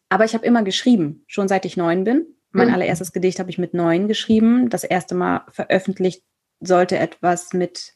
[0.09, 2.25] aber ich habe immer geschrieben, schon seit ich neun bin.
[2.51, 2.75] Mein mhm.
[2.75, 4.69] allererstes Gedicht habe ich mit neun geschrieben.
[4.69, 6.23] Das erste Mal veröffentlicht
[6.65, 7.93] sollte etwas mit,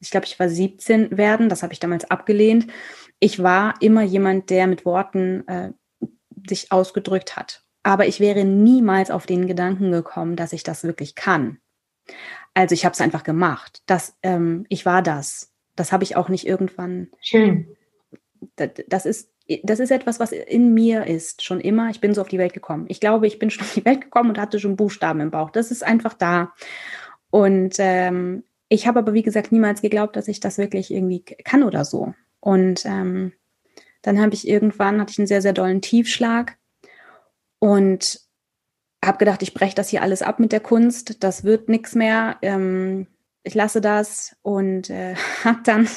[0.00, 1.48] ich glaube, ich war 17 werden.
[1.48, 2.66] Das habe ich damals abgelehnt.
[3.20, 5.72] Ich war immer jemand, der mit Worten äh,
[6.48, 7.64] sich ausgedrückt hat.
[7.82, 11.58] Aber ich wäre niemals auf den Gedanken gekommen, dass ich das wirklich kann.
[12.54, 13.82] Also ich habe es einfach gemacht.
[13.86, 15.52] Das, ähm, ich war das.
[15.76, 17.08] Das habe ich auch nicht irgendwann.
[17.20, 17.76] Schön.
[18.56, 21.90] Das, das ist das ist etwas, was in mir ist, schon immer.
[21.90, 22.86] Ich bin so auf die Welt gekommen.
[22.88, 25.50] Ich glaube, ich bin schon auf die Welt gekommen und hatte schon Buchstaben im Bauch.
[25.50, 26.54] Das ist einfach da.
[27.34, 31.64] Und ähm, ich habe aber, wie gesagt, niemals geglaubt, dass ich das wirklich irgendwie kann
[31.64, 32.14] oder so.
[32.38, 33.32] Und ähm,
[34.02, 36.56] dann habe ich irgendwann, hatte ich einen sehr, sehr dollen Tiefschlag
[37.58, 38.20] und
[39.04, 41.24] habe gedacht, ich breche das hier alles ab mit der Kunst.
[41.24, 42.36] Das wird nichts mehr.
[42.40, 43.08] Ähm,
[43.42, 45.88] ich lasse das und äh, habe dann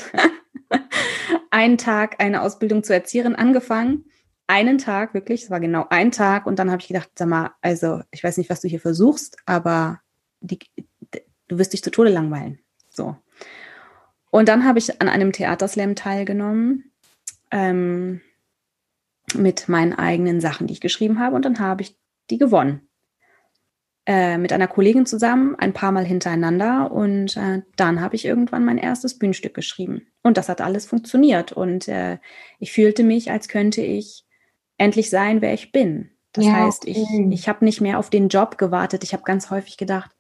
[1.52, 4.06] einen Tag eine Ausbildung zur Erzieherin angefangen
[4.50, 7.52] einen Tag, wirklich, es war genau ein Tag und dann habe ich gedacht, sag mal,
[7.60, 10.00] also ich weiß nicht, was du hier versuchst, aber
[10.40, 10.60] die,
[11.48, 12.60] du wirst dich zu Tode langweilen.
[12.90, 13.16] So.
[14.30, 16.92] Und dann habe ich an einem Theaterslam teilgenommen
[17.52, 18.22] ähm,
[19.34, 21.98] mit meinen eigenen Sachen, die ich geschrieben habe und dann habe ich
[22.30, 22.88] die gewonnen.
[24.06, 28.64] Äh, mit einer Kollegin zusammen, ein paar Mal hintereinander und äh, dann habe ich irgendwann
[28.64, 30.08] mein erstes Bühnenstück geschrieben.
[30.24, 32.18] Und das hat alles funktioniert und äh,
[32.58, 34.24] ich fühlte mich, als könnte ich
[34.78, 36.12] endlich sein, wer ich bin.
[36.32, 39.04] Das ja, heißt, ich, ich habe nicht mehr auf den Job gewartet.
[39.04, 40.12] Ich habe ganz häufig gedacht,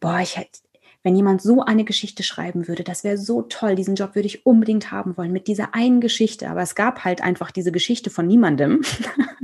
[0.00, 0.60] boah, ich hätte,
[1.02, 4.44] wenn jemand so eine Geschichte schreiben würde, das wäre so toll, diesen Job würde ich
[4.44, 6.50] unbedingt haben wollen, mit dieser einen Geschichte.
[6.50, 8.82] Aber es gab halt einfach diese Geschichte von niemandem,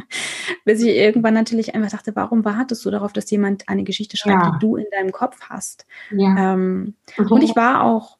[0.66, 4.42] bis ich irgendwann natürlich einfach dachte, warum wartest du darauf, dass jemand eine Geschichte schreibt,
[4.42, 4.50] ja.
[4.52, 5.86] die du in deinem Kopf hast?
[6.10, 6.54] Ja.
[6.54, 7.26] Ähm, mhm.
[7.30, 8.18] Und ich war auch,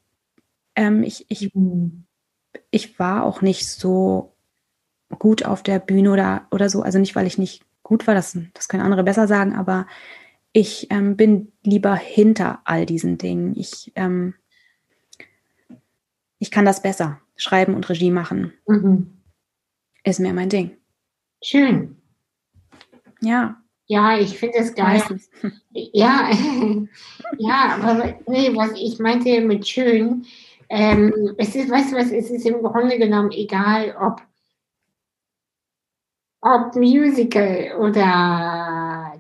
[0.75, 2.05] ähm, ich, ich, mhm.
[2.71, 4.33] ich war auch nicht so
[5.19, 6.81] gut auf der Bühne oder, oder so.
[6.81, 9.87] Also nicht, weil ich nicht gut war, das, das können andere besser sagen, aber
[10.57, 13.55] ich ähm, bin lieber hinter all diesen Dingen.
[13.59, 14.33] Ich, ähm,
[16.39, 17.21] ich kann das besser.
[17.37, 18.55] Schreiben und Regie machen.
[18.67, 19.19] Mhm.
[20.03, 20.79] Ist mehr mein Ding.
[21.45, 22.01] Schön.
[23.21, 23.63] Ja.
[23.85, 24.99] Ja, ich finde es geil.
[24.99, 25.31] Meistens.
[25.73, 26.31] Ja,
[27.39, 30.25] ja, aber nee, was ich meinte mit schön,
[30.71, 34.23] ähm, es ist, weißt du was, es ist im Grunde genommen egal, ob,
[36.41, 38.66] ob Musical oder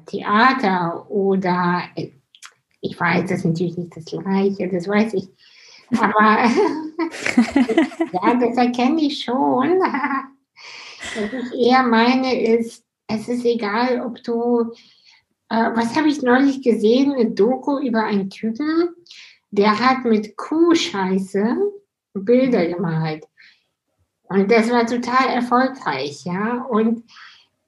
[0.06, 1.82] Theater oder
[2.80, 5.28] ich weiß, das ist natürlich nicht das Gleiche, das weiß ich.
[5.90, 6.48] Aber
[8.12, 9.80] ja, das erkenne ich schon.
[9.80, 14.72] Was ich eher meine, ist, es ist egal, ob du,
[15.48, 18.88] äh, was habe ich neulich gesehen, eine Doku über einen Typen,
[19.50, 21.56] der hat mit Kuhscheiße
[22.14, 23.24] Bilder gemalt.
[24.24, 26.62] Und das war total erfolgreich, ja.
[26.68, 27.04] Und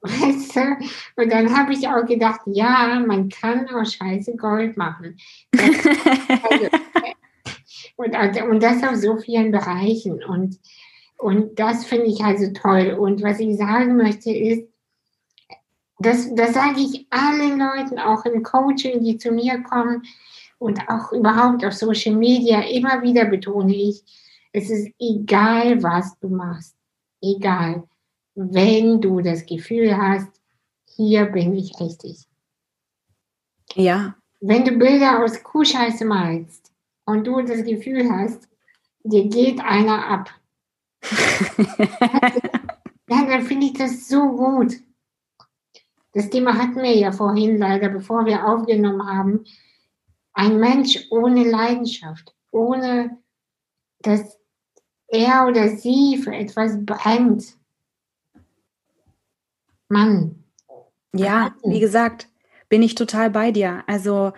[0.00, 0.76] Weißt du?
[1.16, 5.18] Und dann habe ich auch gedacht, ja, man kann aus Scheiße Gold machen.
[5.52, 6.68] Also,
[7.96, 10.22] und, also, und das auf so vielen Bereichen.
[10.22, 10.60] Und,
[11.18, 12.96] und das finde ich also toll.
[12.98, 14.68] Und was ich sagen möchte ist,
[15.98, 20.04] das, das sage ich allen Leuten, auch im Coaching, die zu mir kommen
[20.58, 24.04] und auch überhaupt auf Social Media, immer wieder betone ich,
[24.52, 26.76] es ist egal, was du machst.
[27.20, 27.87] Egal
[28.40, 30.28] wenn du das Gefühl hast,
[30.84, 32.28] hier bin ich richtig.
[33.74, 34.14] Ja.
[34.40, 36.72] Wenn du Bilder aus Kuhscheiße malst
[37.04, 38.48] und du das Gefühl hast,
[39.02, 40.30] dir geht einer ab,
[43.08, 44.76] ja, dann finde ich das so gut.
[46.12, 49.44] Das Thema hatten wir ja vorhin leider, bevor wir aufgenommen haben.
[50.32, 53.18] Ein Mensch ohne Leidenschaft, ohne
[54.00, 54.38] dass
[55.08, 57.57] er oder sie für etwas brennt,
[59.88, 60.44] Mann.
[61.14, 62.28] Ja, wie gesagt,
[62.68, 63.82] bin ich total bei dir.
[63.86, 64.32] Also,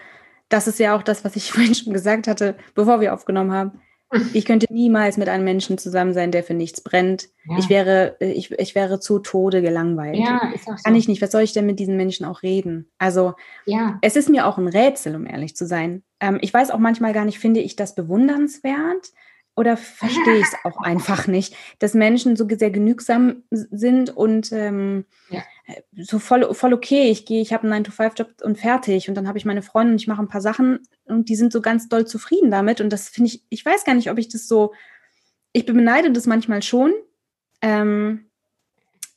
[0.48, 3.80] das ist ja auch das, was ich vorhin schon gesagt hatte, bevor wir aufgenommen haben.
[4.32, 7.28] Ich könnte niemals mit einem Menschen zusammen sein, der für nichts brennt.
[7.48, 7.59] Ja.
[7.59, 10.16] Ich wäre, ich, ich wäre zu Tode gelangweilt.
[10.16, 10.82] Ja, ist auch so.
[10.82, 11.22] Kann ich nicht.
[11.22, 12.90] Was soll ich denn mit diesen Menschen auch reden?
[12.98, 13.34] Also,
[13.66, 14.01] ja.
[14.03, 16.03] es ist mir auch ein Rätsel, um ehrlich zu sein.
[16.18, 19.12] Ähm, ich weiß auch manchmal gar nicht, finde ich das bewundernswert?
[19.57, 25.05] Oder verstehe ich es auch einfach nicht, dass Menschen so sehr genügsam sind und ähm,
[25.28, 25.42] ja.
[25.96, 29.38] so voll, voll okay, ich gehe, ich habe einen 9-to-5-Job und fertig und dann habe
[29.38, 32.07] ich meine Freundin und ich mache ein paar Sachen und die sind so ganz doll
[32.07, 34.72] zufrieden damit und das finde ich, ich weiß gar nicht, ob ich das so,
[35.53, 36.92] ich beneide das manchmal schon,
[37.61, 38.30] ähm,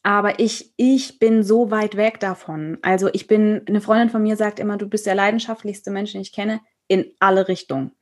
[0.03, 2.77] aber ich, ich bin so weit weg davon.
[2.81, 6.21] Also ich bin, eine Freundin von mir sagt immer, du bist der leidenschaftlichste Mensch, den
[6.21, 6.59] ich kenne,
[6.89, 7.93] in alle Richtungen.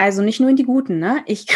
[0.00, 1.22] Also nicht nur in die guten, ne?
[1.26, 1.46] Ich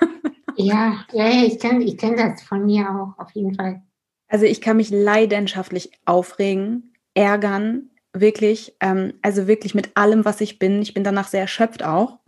[0.56, 3.82] ja, ja, ich kenne ich kenn das von mir auch, auf jeden Fall.
[4.28, 10.58] Also ich kann mich leidenschaftlich aufregen, ärgern, wirklich, ähm, also wirklich mit allem, was ich
[10.58, 10.80] bin.
[10.80, 12.20] Ich bin danach sehr erschöpft auch.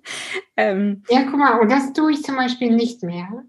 [0.56, 3.44] ähm, ja, guck mal, und das tue ich zum Beispiel nicht mehr.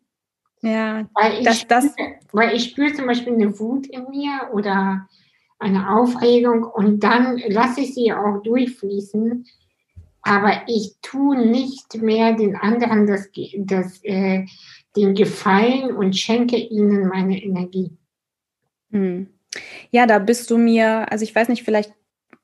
[0.63, 1.95] Ja, weil ich, das, spüre, das,
[2.33, 5.07] weil ich spüre zum Beispiel eine Wut in mir oder
[5.59, 9.45] eine Aufregung und dann lasse ich sie auch durchfließen
[10.23, 14.45] aber ich tue nicht mehr den anderen das, das, äh,
[14.95, 17.91] den Gefallen und schenke ihnen meine Energie.
[18.91, 19.27] Hm.
[19.91, 21.93] Ja, da bist du mir, also ich weiß nicht, vielleicht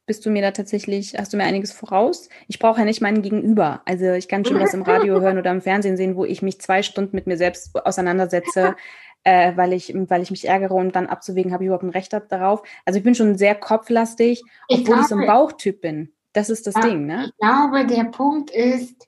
[0.06, 2.30] bist du mir da tatsächlich, hast du mir einiges voraus.
[2.48, 3.82] Ich brauche ja nicht meinen Gegenüber.
[3.86, 6.60] Also ich kann schon was im Radio hören oder im Fernsehen sehen, wo ich mich
[6.60, 8.76] zwei Stunden mit mir selbst auseinandersetze,
[9.24, 12.12] äh, weil, ich, weil ich mich ärgere und dann abzuwägen, habe ich überhaupt ein Recht
[12.12, 12.64] darauf.
[12.86, 16.12] Also ich bin schon sehr kopflastig, obwohl ich, glaube, ich so ein Bauchtyp bin.
[16.34, 17.26] Das ist das ja, Ding, ne?
[17.26, 19.08] Ich glaube, der Punkt ist,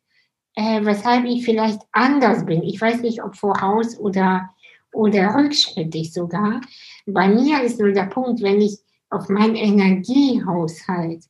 [0.56, 2.64] äh, weshalb ich vielleicht anders bin.
[2.64, 4.50] Ich weiß nicht, ob voraus oder,
[4.94, 6.62] oder rückschrittig sogar.
[7.06, 11.26] Bei mir ist nur der Punkt, wenn ich auf meinen Energiehaushalt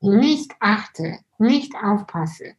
[0.00, 2.54] nicht achte, nicht aufpasse,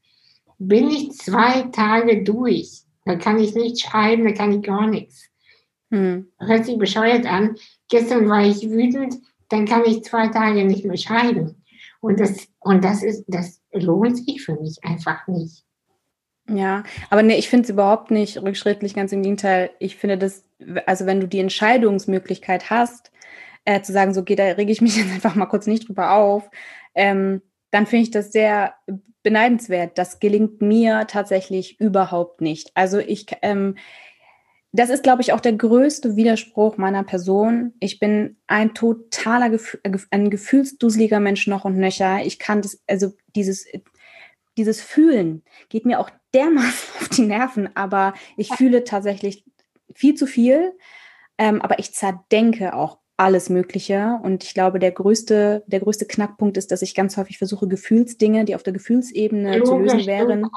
[0.57, 2.82] bin ich zwei Tage durch.
[3.05, 5.30] Da kann ich nicht schreiben, da kann ich gar nichts.
[5.89, 6.32] Hm.
[6.38, 7.55] Hört sich bescheuert an.
[7.89, 9.16] Gestern war ich wütend,
[9.49, 11.59] dann kann ich zwei Tage nicht mehr schreiben.
[12.02, 15.66] Und das, und das ist, das lohnt sich für mich einfach nicht.
[16.50, 19.70] Ja, aber nee, ich finde es überhaupt nicht rückschrittlich, ganz im Gegenteil.
[19.80, 20.43] Ich finde das,
[20.86, 23.12] also wenn du die Entscheidungsmöglichkeit hast,
[23.66, 26.14] äh, zu sagen, so geht, da rege ich mich jetzt einfach mal kurz nicht drüber
[26.14, 26.50] auf,
[26.95, 27.41] ähm,
[27.72, 28.74] dann finde ich das sehr
[29.22, 29.97] beneidenswert.
[29.97, 32.72] Das gelingt mir tatsächlich überhaupt nicht.
[32.74, 33.76] Also ich, ähm,
[34.72, 37.74] das ist, glaube ich, auch der größte Widerspruch meiner Person.
[37.80, 39.51] Ich bin ein totaler,
[39.84, 42.24] äh, ein gefühlsduseliger Mensch noch und nöcher.
[42.24, 43.65] Ich kann das, also dieses,
[44.57, 49.43] dieses Fühlen geht mir auch dermaßen auf die Nerven, aber ich fühle tatsächlich
[49.93, 50.74] viel zu viel.
[51.39, 54.20] Ähm, aber ich zerdenke auch alles Mögliche.
[54.22, 58.45] Und ich glaube, der größte, der größte Knackpunkt ist, dass ich ganz häufig versuche, Gefühlsdinge,
[58.45, 60.49] die auf der Gefühlsebene Logisch, zu lösen wären,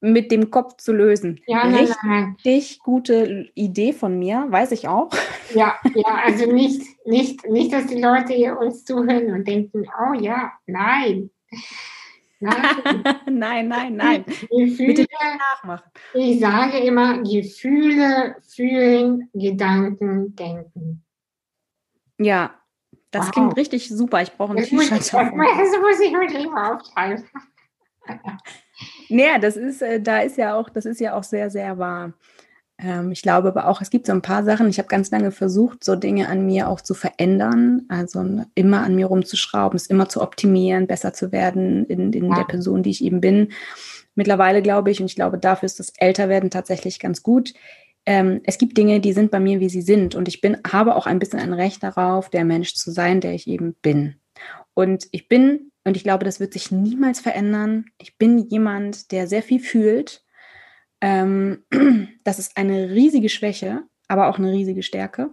[0.00, 1.40] mit dem Kopf zu lösen.
[1.46, 5.10] Ja, nein, nein, Richtig gute Idee von mir, weiß ich auch.
[5.54, 10.14] Ja, ja, also nicht, nicht, nicht, dass die Leute hier uns zuhören und denken, oh
[10.14, 11.30] ja, nein.
[12.38, 12.58] Nein,
[13.26, 13.96] nein, nein.
[13.96, 14.24] nein.
[14.26, 15.06] Gefühle, Bitte
[15.38, 15.90] nachmachen.
[16.12, 21.02] Ich sage immer, Gefühle, fühlen, Gedanken, denken.
[22.18, 22.54] Ja,
[23.10, 23.32] das wow.
[23.32, 24.20] klingt richtig super.
[24.20, 24.98] Ich brauche ein T-Shirt.
[24.98, 27.24] Das muss ich mir lieber aufschreiben.
[29.08, 32.12] Naja, das ist, äh, da ist ja auch, das ist ja auch sehr, sehr wahr.
[32.78, 34.68] Ähm, ich glaube aber auch, es gibt so ein paar Sachen.
[34.68, 37.82] Ich habe ganz lange versucht, so Dinge an mir auch zu verändern.
[37.88, 42.36] Also immer an mir rumzuschrauben, es immer zu optimieren, besser zu werden in, in ja.
[42.36, 43.52] der Person, die ich eben bin.
[44.14, 47.52] Mittlerweile glaube ich, und ich glaube, dafür ist das Älterwerden tatsächlich ganz gut,
[48.06, 50.14] ähm, es gibt Dinge, die sind bei mir, wie sie sind.
[50.14, 53.34] Und ich bin, habe auch ein bisschen ein Recht darauf, der Mensch zu sein, der
[53.34, 54.14] ich eben bin.
[54.74, 59.28] Und ich bin, und ich glaube, das wird sich niemals verändern, ich bin jemand, der
[59.28, 60.24] sehr viel fühlt.
[61.00, 61.64] Ähm,
[62.24, 65.30] das ist eine riesige Schwäche, aber auch eine riesige Stärke.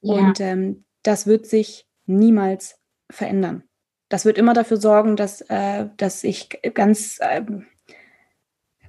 [0.00, 0.14] Ja.
[0.14, 2.78] Und ähm, das wird sich niemals
[3.10, 3.64] verändern.
[4.08, 7.42] Das wird immer dafür sorgen, dass, äh, dass ich ganz, äh,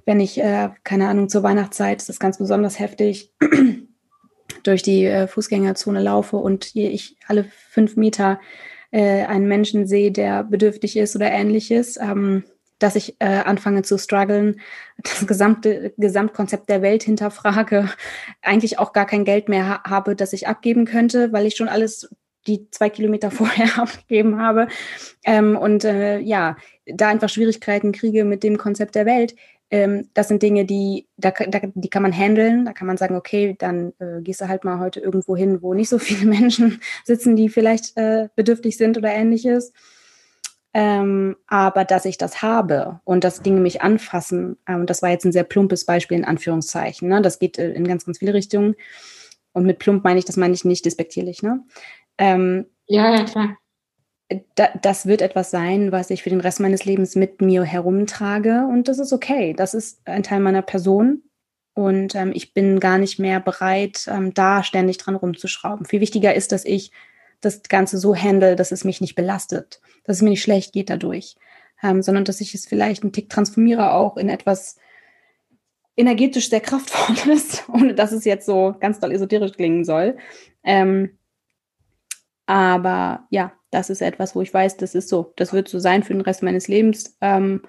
[0.06, 3.34] wenn ich, äh, keine Ahnung, zur Weihnachtszeit, ist das ganz besonders heftig,
[4.62, 8.40] durch die äh, Fußgängerzone laufe und ich alle fünf Meter
[8.94, 12.44] äh, einen Menschen sehe, der bedürftig ist oder ähnliches, ähm,
[12.78, 14.60] dass ich äh, anfange zu strugglen,
[14.98, 17.90] das gesamte Gesamtkonzept der Welt hinterfrage,
[18.42, 21.68] eigentlich auch gar kein Geld mehr ha habe, das ich abgeben könnte, weil ich schon
[21.68, 22.08] alles
[22.46, 24.68] die zwei Kilometer vorher abgegeben habe.
[25.24, 29.34] Ähm, und äh, ja, da einfach Schwierigkeiten kriege mit dem Konzept der Welt,
[29.74, 32.64] ähm, das sind Dinge, die, da, da, die kann man handeln.
[32.64, 35.74] Da kann man sagen, okay, dann äh, gehst du halt mal heute irgendwo hin, wo
[35.74, 39.72] nicht so viele Menschen sitzen, die vielleicht äh, bedürftig sind oder ähnliches.
[40.74, 45.24] Ähm, aber dass ich das habe und dass Dinge mich anfassen, ähm, das war jetzt
[45.24, 47.08] ein sehr plumpes Beispiel in Anführungszeichen.
[47.08, 47.20] Ne?
[47.20, 48.76] Das geht äh, in ganz, ganz viele Richtungen.
[49.54, 51.42] Und mit plump meine ich, das meine ich nicht despektierlich.
[51.42, 51.64] Ne?
[52.16, 53.56] Ähm, ja, ja, klar
[54.82, 58.88] das wird etwas sein, was ich für den Rest meines Lebens mit mir herumtrage und
[58.88, 59.54] das ist okay.
[59.54, 61.22] Das ist ein Teil meiner Person
[61.74, 65.86] und ähm, ich bin gar nicht mehr bereit, ähm, da ständig dran rumzuschrauben.
[65.86, 66.90] Viel wichtiger ist, dass ich
[67.40, 70.88] das Ganze so handle, dass es mich nicht belastet, dass es mir nicht schlecht geht
[70.88, 71.36] dadurch,
[71.82, 74.76] ähm, sondern dass ich es vielleicht einen Tick transformiere auch in etwas
[75.96, 80.16] energetisch sehr kraftvolles, ohne dass es jetzt so ganz doll esoterisch klingen soll.
[80.62, 81.18] Ähm,
[82.46, 86.02] aber ja, das ist etwas, wo ich weiß, das ist so, das wird so sein
[86.04, 87.16] für den Rest meines Lebens.
[87.20, 87.62] Ähm,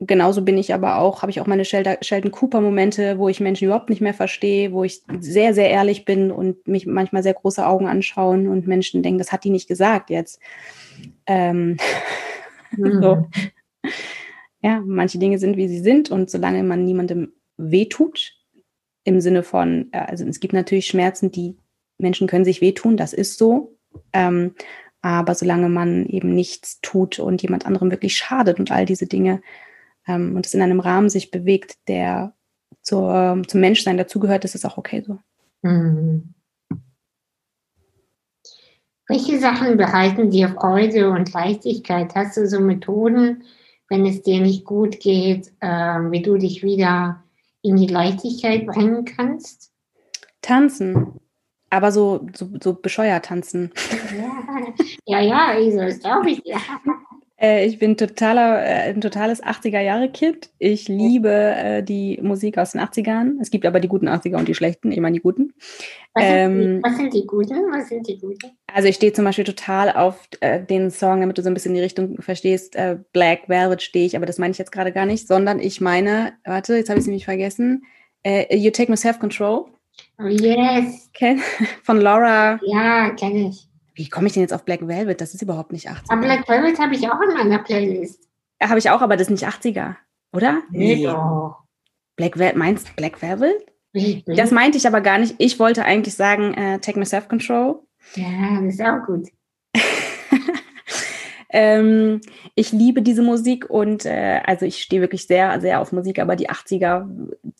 [0.00, 3.88] genauso bin ich aber auch, habe ich auch meine Sheldon Cooper-Momente, wo ich Menschen überhaupt
[3.88, 7.86] nicht mehr verstehe, wo ich sehr, sehr ehrlich bin und mich manchmal sehr große Augen
[7.86, 10.40] anschauen und Menschen denken, das hat die nicht gesagt jetzt.
[11.26, 11.76] Ähm,
[12.76, 13.02] mhm.
[13.02, 13.26] so.
[14.60, 18.32] Ja, manche Dinge sind, wie sie sind und solange man niemandem wehtut,
[19.04, 21.56] im Sinne von, äh, also es gibt natürlich Schmerzen, die
[21.98, 23.76] Menschen können sich wehtun, das ist so.
[24.12, 24.54] Ähm,
[25.02, 29.42] aber solange man eben nichts tut und jemand anderem wirklich schadet und all diese Dinge
[30.06, 32.32] ähm, und es in einem Rahmen sich bewegt, der
[32.80, 35.18] zur, zum Menschsein dazugehört, ist es auch okay so.
[35.62, 36.34] Mhm.
[39.08, 42.14] Welche Sachen bereiten dir Freude und Leichtigkeit?
[42.14, 43.42] Hast du so Methoden,
[43.88, 47.22] wenn es dir nicht gut geht, äh, wie du dich wieder
[47.60, 49.72] in die Leichtigkeit bringen kannst?
[50.40, 51.20] Tanzen
[51.72, 53.72] aber so, so, so bescheuert tanzen.
[55.06, 56.58] Ja, ja, also, das glaube ich ja.
[57.42, 60.50] Äh, ich bin totaler, äh, ein totales 80er-Jahre-Kind.
[60.60, 63.40] Ich liebe äh, die Musik aus den 80ern.
[63.40, 64.92] Es gibt aber die guten 80er und die schlechten.
[64.92, 65.52] Ich meine die guten.
[66.14, 67.72] Was, ähm, sind, die, was sind die guten?
[67.72, 68.52] Was sind die guten?
[68.72, 71.74] Also ich stehe zum Beispiel total auf äh, den Song, damit du so ein bisschen
[71.74, 72.76] die Richtung verstehst.
[73.12, 76.34] Black Velvet stehe ich, aber das meine ich jetzt gerade gar nicht, sondern ich meine,
[76.44, 77.82] warte, jetzt habe ich es nämlich vergessen.
[78.24, 79.64] You Take Me Self-Control.
[80.22, 81.10] Oh yes.
[81.12, 81.40] Ken,
[81.82, 82.58] von Laura.
[82.62, 83.68] Ja, kenne ich.
[83.94, 85.20] Wie komme ich denn jetzt auf Black Velvet?
[85.20, 86.10] Das ist überhaupt nicht 80er.
[86.10, 88.28] Aber Black Velvet habe ich auch in meiner Playlist.
[88.60, 89.96] Ja, habe ich auch, aber das ist nicht 80er,
[90.32, 90.62] oder?
[90.70, 91.04] Nee.
[91.04, 91.56] Doch.
[92.16, 93.66] Black Velvet, meinst du Black Velvet?
[94.26, 95.34] Das meinte ich aber gar nicht.
[95.38, 97.80] Ich wollte eigentlich sagen, äh, Take My Self Control.
[98.14, 99.28] Ja, das ist auch gut.
[101.52, 102.20] Ähm,
[102.54, 106.34] ich liebe diese Musik und äh, also ich stehe wirklich sehr, sehr auf Musik, aber
[106.34, 107.08] die 80er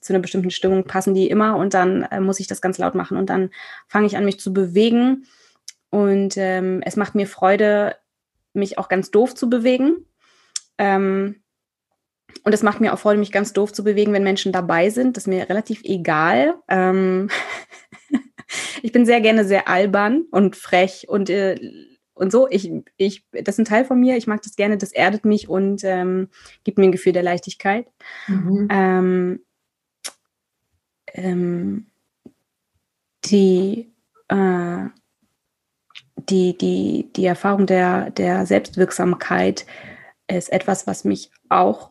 [0.01, 2.95] zu einer bestimmten Stimmung passen die immer und dann äh, muss ich das ganz laut
[2.95, 3.51] machen und dann
[3.86, 5.26] fange ich an, mich zu bewegen
[5.90, 7.97] und ähm, es macht mir Freude,
[8.55, 10.07] mich auch ganz doof zu bewegen.
[10.78, 11.43] Ähm,
[12.45, 15.16] und es macht mir auch Freude, mich ganz doof zu bewegen, wenn Menschen dabei sind.
[15.16, 16.55] Das ist mir relativ egal.
[16.68, 17.28] Ähm
[18.82, 21.61] ich bin sehr gerne sehr albern und frech und, äh,
[22.23, 22.49] und so.
[22.49, 24.16] Ich, ich, das ist ein Teil von mir.
[24.16, 24.79] Ich mag das gerne.
[24.79, 26.29] Das erdet mich und ähm,
[26.64, 27.87] gibt mir ein Gefühl der Leichtigkeit.
[28.29, 28.68] Mhm.
[28.70, 29.41] Ähm,
[31.12, 31.87] ähm
[33.25, 33.93] die
[34.29, 34.89] äh,
[36.29, 39.66] die, die, die Erfahrung der, der Selbstwirksamkeit
[40.29, 41.91] ist etwas, was mich auch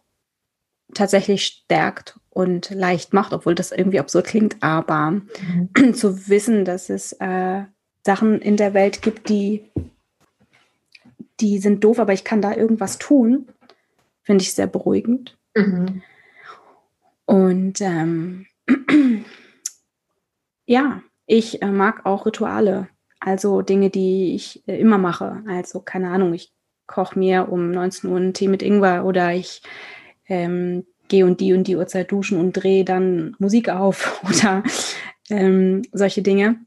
[0.93, 5.93] tatsächlich stärkt und leicht macht, obwohl das irgendwie absurd klingt, aber mhm.
[5.93, 7.63] zu wissen, dass es äh,
[8.05, 9.69] Sachen in der Welt gibt, die,
[11.41, 13.47] die sind doof, aber ich kann da irgendwas tun,
[14.23, 15.37] finde ich sehr beruhigend.
[15.55, 16.01] Mhm.
[17.25, 18.45] Und ähm,
[20.65, 22.89] ja, ich äh, mag auch Rituale.
[23.19, 25.43] Also Dinge, die ich äh, immer mache.
[25.47, 26.51] Also keine Ahnung, ich
[26.87, 29.61] koche mir um 19 Uhr einen Tee mit Ingwer oder ich
[30.27, 34.63] ähm, gehe und die und die Uhrzeit duschen und drehe dann Musik auf oder
[35.29, 36.57] ähm, solche Dinge.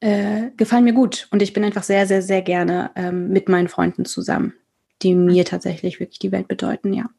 [0.00, 3.66] Äh, gefallen mir gut und ich bin einfach sehr, sehr, sehr gerne ähm, mit meinen
[3.66, 4.54] Freunden zusammen,
[5.02, 7.10] die mir tatsächlich wirklich die Welt bedeuten, ja.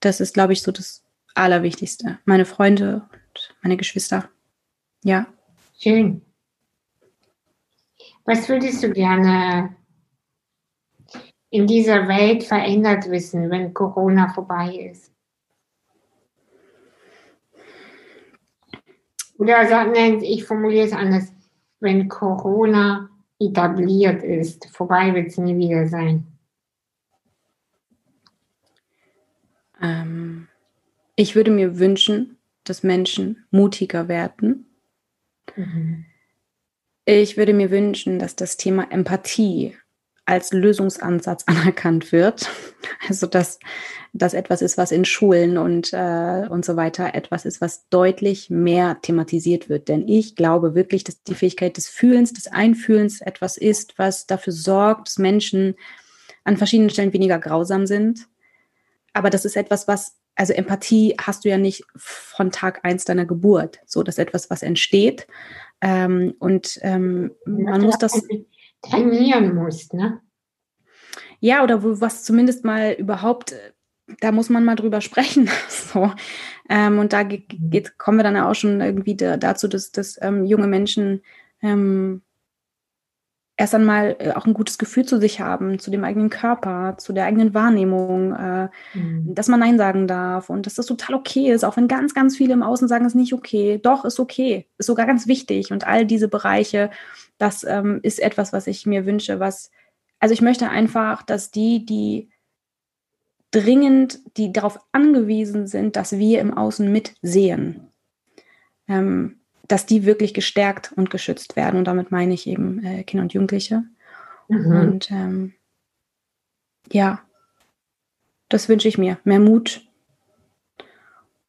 [0.00, 1.04] Das ist, glaube ich, so das
[1.34, 2.18] Allerwichtigste.
[2.24, 4.30] Meine Freunde und meine Geschwister.
[5.04, 5.26] Ja.
[5.78, 6.22] Schön.
[8.24, 9.76] Was würdest du gerne
[11.50, 15.12] in dieser Welt verändert wissen, wenn Corona vorbei ist?
[19.38, 21.32] Oder sagen, ich formuliere es anders,
[21.80, 23.08] wenn Corona
[23.38, 26.26] etabliert ist, vorbei wird es nie wieder sein.
[29.80, 30.48] Ähm,
[31.14, 34.66] ich würde mir wünschen, dass Menschen mutiger werden.
[35.56, 36.04] Mhm.
[37.04, 39.76] Ich würde mir wünschen, dass das Thema Empathie
[40.28, 42.50] als Lösungsansatz anerkannt wird.
[43.08, 43.58] Also dass
[44.12, 48.50] das etwas ist, was in Schulen und, äh, und so weiter etwas ist, was deutlich
[48.50, 49.88] mehr thematisiert wird.
[49.88, 54.52] Denn ich glaube wirklich, dass die Fähigkeit des Fühlens, des Einfühlens etwas ist, was dafür
[54.52, 55.74] sorgt, dass Menschen
[56.44, 58.26] an verschiedenen Stellen weniger grausam sind.
[59.12, 63.26] Aber das ist etwas, was, also Empathie hast du ja nicht von Tag eins deiner
[63.26, 63.80] Geburt.
[63.86, 65.26] So, das ist etwas, was entsteht
[65.80, 68.20] ähm, und ähm, man muss das
[68.82, 70.20] trainieren muss, ne?
[71.40, 73.54] Ja, oder was zumindest mal überhaupt,
[74.20, 75.48] da muss man mal drüber sprechen.
[75.68, 76.12] so.
[76.68, 80.44] Ähm, und da geht, kommen wir dann auch schon irgendwie da, dazu, dass, dass ähm,
[80.44, 81.22] junge Menschen
[81.62, 82.22] ähm,
[83.58, 87.12] erst einmal äh, auch ein gutes Gefühl zu sich haben, zu dem eigenen Körper, zu
[87.12, 89.34] der eigenen Wahrnehmung, äh, mhm.
[89.34, 92.36] dass man Nein sagen darf und dass das total okay ist, auch wenn ganz, ganz
[92.36, 93.80] viele im Außen sagen, es ist nicht okay.
[93.82, 95.72] Doch, ist okay, ist sogar ganz wichtig.
[95.72, 96.90] Und all diese Bereiche,
[97.36, 99.72] das ähm, ist etwas, was ich mir wünsche, was,
[100.20, 102.30] also ich möchte einfach, dass die, die
[103.50, 107.88] dringend, die darauf angewiesen sind, dass wir im Außen mitsehen,
[108.86, 109.37] ähm,
[109.68, 111.78] dass die wirklich gestärkt und geschützt werden.
[111.78, 113.84] Und damit meine ich eben äh, Kinder und Jugendliche.
[114.48, 114.66] Mhm.
[114.72, 115.54] Und ähm,
[116.90, 117.22] ja,
[118.48, 119.18] das wünsche ich mir.
[119.24, 119.82] Mehr Mut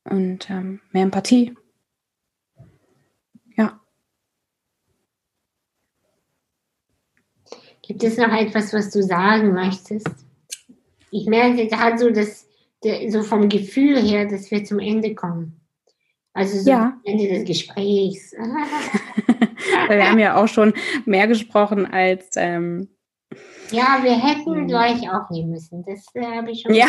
[0.03, 1.55] und ähm, mehr Empathie.
[3.55, 3.80] Ja.
[7.82, 10.09] Gibt es noch etwas, was du sagen möchtest?
[11.11, 12.47] Ich merke gerade so, dass
[13.09, 15.59] so vom Gefühl her, dass wir zum Ende kommen.
[16.40, 16.98] Also so ja.
[17.04, 18.32] Ende des Gesprächs.
[19.90, 20.74] wir haben ja auch schon
[21.06, 22.30] mehr gesprochen als.
[22.38, 22.88] Ähm,
[23.72, 25.84] ja, wir hätten ähm, gleich aufnehmen müssen.
[25.84, 26.74] Das äh, habe ich schon.
[26.74, 26.88] Ja.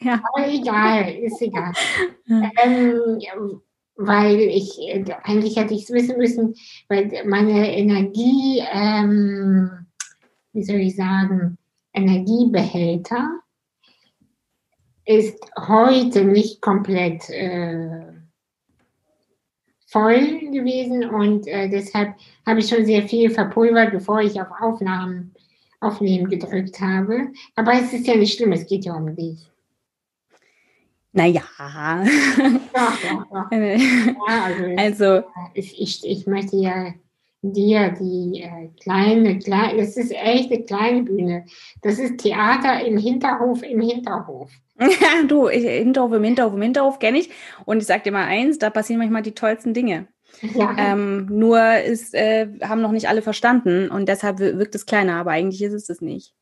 [0.00, 0.22] ja.
[0.32, 1.72] Aber egal, ist egal.
[2.26, 3.20] ähm,
[3.96, 6.54] weil ich, äh, eigentlich hätte ich es wissen müssen,
[6.88, 9.88] weil meine Energie, ähm,
[10.54, 11.58] wie soll ich sagen,
[11.92, 13.40] Energiebehälter
[15.04, 18.19] ist heute nicht komplett äh,
[19.90, 22.14] voll gewesen und äh, deshalb
[22.46, 25.34] habe ich schon sehr viel verpulvert, bevor ich auf Aufnahmen
[25.80, 27.28] aufnehmen gedrückt habe.
[27.56, 29.50] Aber es ist ja nicht schlimm, es geht ja um dich.
[31.12, 31.42] Naja.
[31.58, 32.60] Ja, ja,
[33.50, 33.76] ja.
[33.76, 36.94] ja also, also ich, ich, ich möchte ja
[37.42, 41.46] dir die äh, kleine, kleine, das ist echt eine kleine Bühne.
[41.82, 44.50] Das ist Theater im Hinterhof, im Hinterhof.
[44.78, 47.30] Ja, du, ich, Hinterhof im Hinterhof im Hinterhof kenne ich.
[47.66, 50.08] Und ich sage dir mal eins, da passieren manchmal die tollsten Dinge.
[50.54, 50.74] Ja.
[50.78, 55.32] Ähm, nur ist, äh, haben noch nicht alle verstanden und deshalb wirkt es kleiner, aber
[55.32, 56.34] eigentlich ist es es nicht.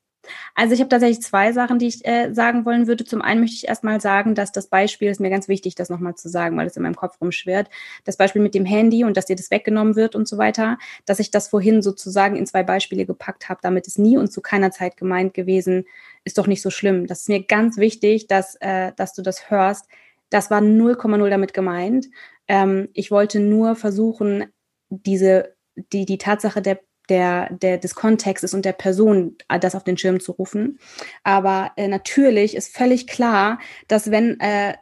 [0.55, 3.05] Also ich habe tatsächlich zwei Sachen, die ich äh, sagen wollen würde.
[3.05, 6.15] Zum einen möchte ich erstmal sagen, dass das Beispiel ist mir ganz wichtig, das nochmal
[6.15, 7.69] zu sagen, weil es in meinem Kopf rumschwirrt.
[8.05, 11.21] Das Beispiel mit dem Handy und dass dir das weggenommen wird und so weiter, dass
[11.21, 14.71] ich das vorhin sozusagen in zwei Beispiele gepackt habe, damit es nie und zu keiner
[14.71, 15.85] Zeit gemeint gewesen,
[16.25, 17.07] ist doch nicht so schlimm.
[17.07, 19.87] Das ist mir ganz wichtig, dass, äh, dass du das hörst.
[20.31, 22.09] Das war 0,0 damit gemeint.
[22.49, 24.47] Ähm, ich wollte nur versuchen,
[24.91, 25.55] diese,
[25.93, 29.99] die, die Tatsache der der, der, des Kontextes und der Person äh, das auf den
[29.99, 30.79] Schirm zu rufen.
[31.25, 34.75] Aber äh, natürlich ist völlig klar, dass wenn äh,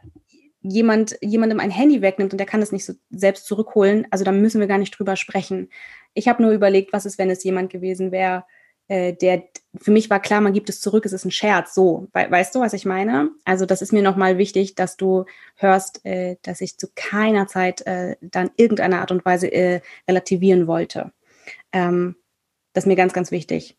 [0.61, 4.31] jemand jemandem ein Handy wegnimmt und der kann es nicht so selbst zurückholen, also da
[4.31, 5.69] müssen wir gar nicht drüber sprechen.
[6.13, 8.43] Ich habe nur überlegt, was ist, wenn es jemand gewesen wäre,
[8.87, 9.43] äh, der
[9.79, 11.73] für mich war klar, man gibt es zurück, es ist ein Scherz.
[11.73, 13.29] So, We weißt du, was ich meine?
[13.45, 15.25] Also das ist mir nochmal wichtig, dass du
[15.55, 20.67] hörst, äh, dass ich zu keiner Zeit äh, dann irgendeiner Art und Weise äh, relativieren
[20.67, 21.11] wollte.
[21.71, 22.15] Ähm,
[22.73, 23.77] das ist mir ganz, ganz wichtig.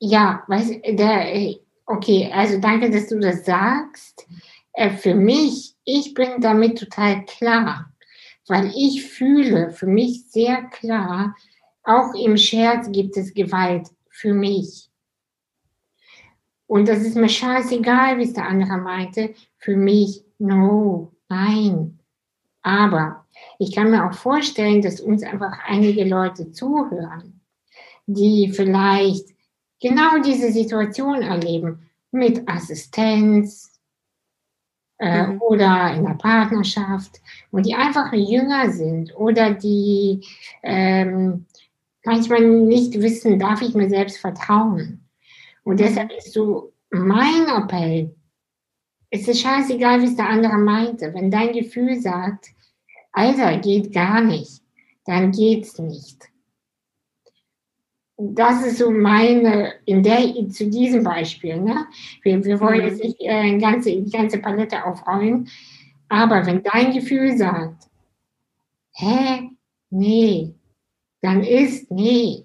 [0.00, 1.54] Ja, weißt der,
[1.86, 4.26] okay, also danke, dass du das sagst.
[4.72, 7.92] Äh, für mich, ich bin damit total klar,
[8.48, 11.34] weil ich fühle für mich sehr klar,
[11.84, 14.90] auch im Scherz gibt es Gewalt für mich.
[16.66, 19.34] Und das ist mir scheißegal, wie es der andere meinte.
[19.58, 22.00] Für mich, no, nein.
[22.62, 23.23] Aber
[23.58, 27.40] ich kann mir auch vorstellen, dass uns einfach einige Leute zuhören,
[28.06, 29.28] die vielleicht
[29.80, 33.80] genau diese Situation erleben mit Assistenz
[34.98, 35.42] äh, mhm.
[35.42, 37.20] oder in der Partnerschaft
[37.50, 40.24] und die einfach jünger sind oder die
[40.62, 41.46] ähm,
[42.04, 45.08] manchmal nicht wissen, darf ich mir selbst vertrauen.
[45.64, 45.78] Und mhm.
[45.78, 48.14] deshalb ist so mein Appell,
[49.10, 51.12] es ist scheißegal, wie es der andere meinte.
[51.14, 52.53] Wenn dein Gefühl sagt,
[53.14, 54.60] Alter, geht gar nicht,
[55.06, 56.28] dann geht's nicht.
[58.16, 61.86] Das ist so meine, in der, zu diesem Beispiel, ne?
[62.22, 65.48] Wir, wir wollen jetzt nicht äh, ganze, die ganze Palette aufrollen,
[66.08, 67.88] aber wenn dein Gefühl sagt,
[68.92, 69.50] hä,
[69.90, 70.54] nee,
[71.22, 72.44] dann ist nee.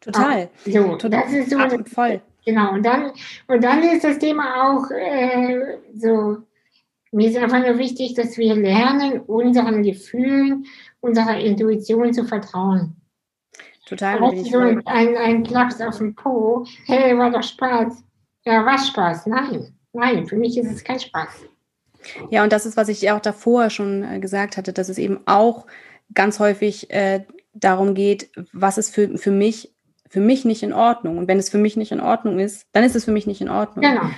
[0.00, 0.50] Total.
[0.64, 1.22] So, Total.
[1.22, 1.58] das ist so.
[1.58, 2.20] Ach, voll.
[2.44, 3.12] Genau, und dann,
[3.46, 6.38] und dann ist das Thema auch äh, so,
[7.12, 10.66] mir ist einfach nur wichtig, dass wir lernen, unseren Gefühlen,
[11.00, 12.96] unserer Intuition zu vertrauen.
[13.86, 14.20] Total.
[14.20, 18.04] Weißt so ein, ein Klaps auf den Po, hey, war doch Spaß.
[18.44, 19.26] Ja, was Spaß?
[19.26, 21.44] Nein, nein, für mich ist es kein Spaß.
[22.30, 25.20] Ja, und das ist, was ich auch davor schon äh, gesagt hatte, dass es eben
[25.26, 25.66] auch
[26.14, 29.74] ganz häufig äh, darum geht, was ist für, für mich
[30.10, 31.18] für mich nicht in Ordnung.
[31.18, 33.40] Und wenn es für mich nicht in Ordnung ist, dann ist es für mich nicht
[33.40, 33.84] in Ordnung.
[33.84, 34.10] Genau.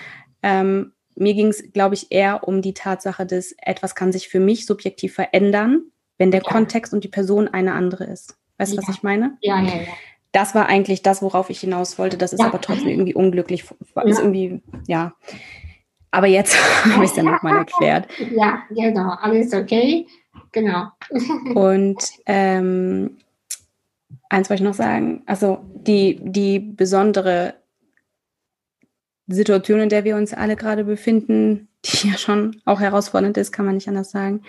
[0.43, 4.41] Ähm, mir ging es, glaube ich, eher um die Tatsache, dass etwas kann sich für
[4.41, 5.83] mich subjektiv verändern,
[6.19, 6.51] wenn der ja.
[6.51, 8.37] Kontext und die Person eine andere ist.
[8.59, 8.83] Weißt du, ja.
[8.83, 9.37] was ich meine?
[9.41, 9.93] Ja, ja, ja.
[10.33, 12.17] Das war eigentlich das, worauf ich hinaus wollte.
[12.17, 12.47] Das ist ja.
[12.47, 13.65] aber trotzdem irgendwie unglücklich.
[14.05, 15.15] Ist irgendwie, ja.
[16.11, 18.09] Aber jetzt habe ich es dann nochmal erklärt.
[18.31, 19.11] Ja, genau.
[19.21, 20.07] Alles okay.
[20.53, 20.89] Genau.
[21.55, 23.19] und ähm,
[24.29, 25.23] eins wollte ich noch sagen.
[25.27, 27.55] Also die, die besondere
[29.27, 33.66] Situation, in der wir uns alle gerade befinden, die ja schon auch herausfordernd ist, kann
[33.66, 34.43] man nicht anders sagen.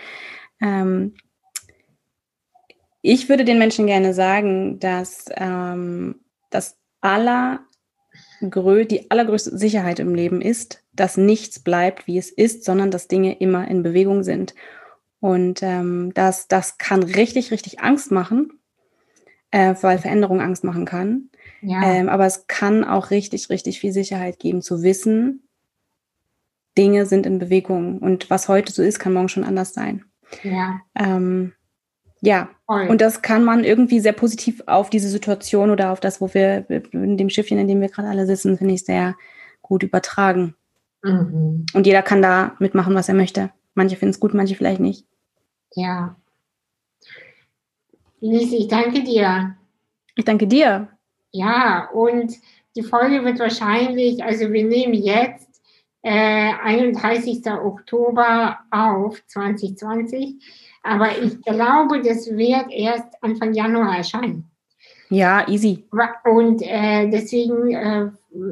[0.62, 1.16] Ähm,
[3.02, 7.60] ich würde den Menschen gerne sagen, dass ähm, das aller,
[8.42, 13.38] die allergrößte Sicherheit im Leben ist, dass nichts bleibt, wie es ist, sondern dass Dinge
[13.40, 14.56] immer in Bewegung sind.
[15.20, 18.60] Und ähm, das, das kann richtig, richtig Angst machen,
[19.52, 21.30] äh, weil Veränderung Angst machen kann.
[21.64, 21.82] Ja.
[21.84, 25.48] Ähm, aber es kann auch richtig, richtig viel Sicherheit geben, zu wissen,
[26.78, 30.04] Dinge sind in Bewegung und was heute so ist, kann morgen schon anders sein.
[30.44, 30.82] Ja.
[30.96, 31.54] Ähm,
[32.22, 32.88] ja, Voll.
[32.88, 36.66] und das kann man irgendwie sehr positiv auf diese Situation oder auf das, wo wir
[36.70, 39.16] in dem Schiffchen, in dem wir gerade alle sitzen, finde ich sehr
[39.62, 40.56] gut übertragen.
[41.04, 41.66] Mhm.
[41.74, 43.52] Und jeder kann da mitmachen, was er möchte.
[43.74, 45.06] Manche finden es gut, manche vielleicht nicht.
[45.76, 46.16] Ja.
[48.22, 49.56] Lisi, ich danke dir.
[50.16, 50.88] Ich danke dir.
[51.34, 52.36] Ja, und
[52.76, 55.50] die Folge wird wahrscheinlich, also wir nehmen jetzt
[56.04, 57.46] äh, 31.
[57.48, 60.36] Oktober auf 2020,
[60.84, 64.50] aber ich glaube, das wird erst Anfang Januar erscheinen.
[65.10, 65.86] Ja, easy.
[66.24, 68.10] Und äh, deswegen äh,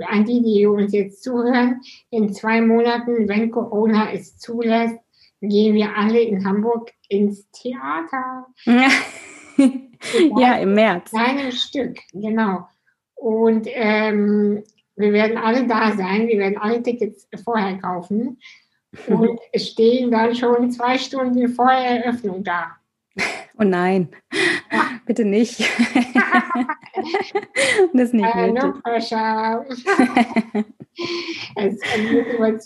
[0.08, 4.98] an die, die uns jetzt zuhören, in zwei Monaten, wenn Corona es zulässt,
[5.42, 8.48] gehen wir alle in Hamburg ins Theater.
[8.66, 8.90] ja,
[9.64, 11.14] im März.
[11.14, 12.68] Einem Stück, genau.
[13.16, 14.64] Und ähm,
[14.96, 18.40] wir werden alle da sein, wir werden alle Tickets vorher kaufen
[19.08, 22.76] und stehen dann schon zwei Stunden vor Eröffnung da.
[23.58, 24.10] Oh nein,
[25.06, 25.60] bitte nicht.
[27.94, 29.66] das ist nicht uh, No pressure.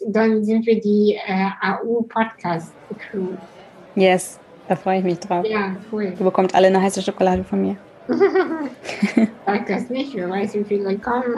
[0.07, 3.29] dann sind wir die äh, AU Podcast Crew.
[3.95, 5.45] Yes, da freue ich mich drauf.
[5.47, 6.13] Ja, cool.
[6.17, 7.75] Du bekommst alle eine heiße Schokolade von mir.
[9.45, 11.35] Sag das nicht, wer weiß, wie viele kommen.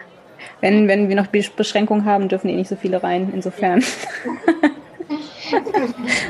[0.60, 3.82] wenn, wenn wir noch Beschränkungen haben, dürfen eh nicht so viele rein, insofern.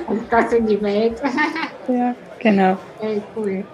[0.06, 1.20] Und das in die Welt.
[1.88, 2.78] ja, genau.
[3.00, 3.64] Sehr cool.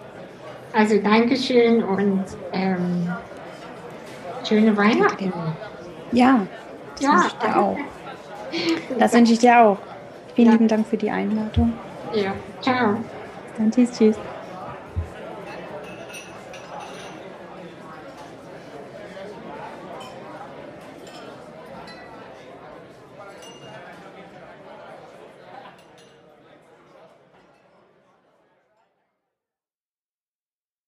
[0.72, 3.08] Also Dankeschön und ähm,
[4.46, 5.32] schöne Weihnachten.
[6.12, 6.46] Ja,
[6.94, 7.12] das ja.
[7.12, 7.78] wünsche ich dir auch.
[8.98, 9.78] Das wünsche ich dir auch.
[10.34, 10.52] Vielen ja.
[10.52, 11.72] lieben Dank für die Einladung.
[12.12, 12.34] Ja,
[12.66, 13.10] ciao.
[13.54, 14.20] Dann tschüss, tschüss.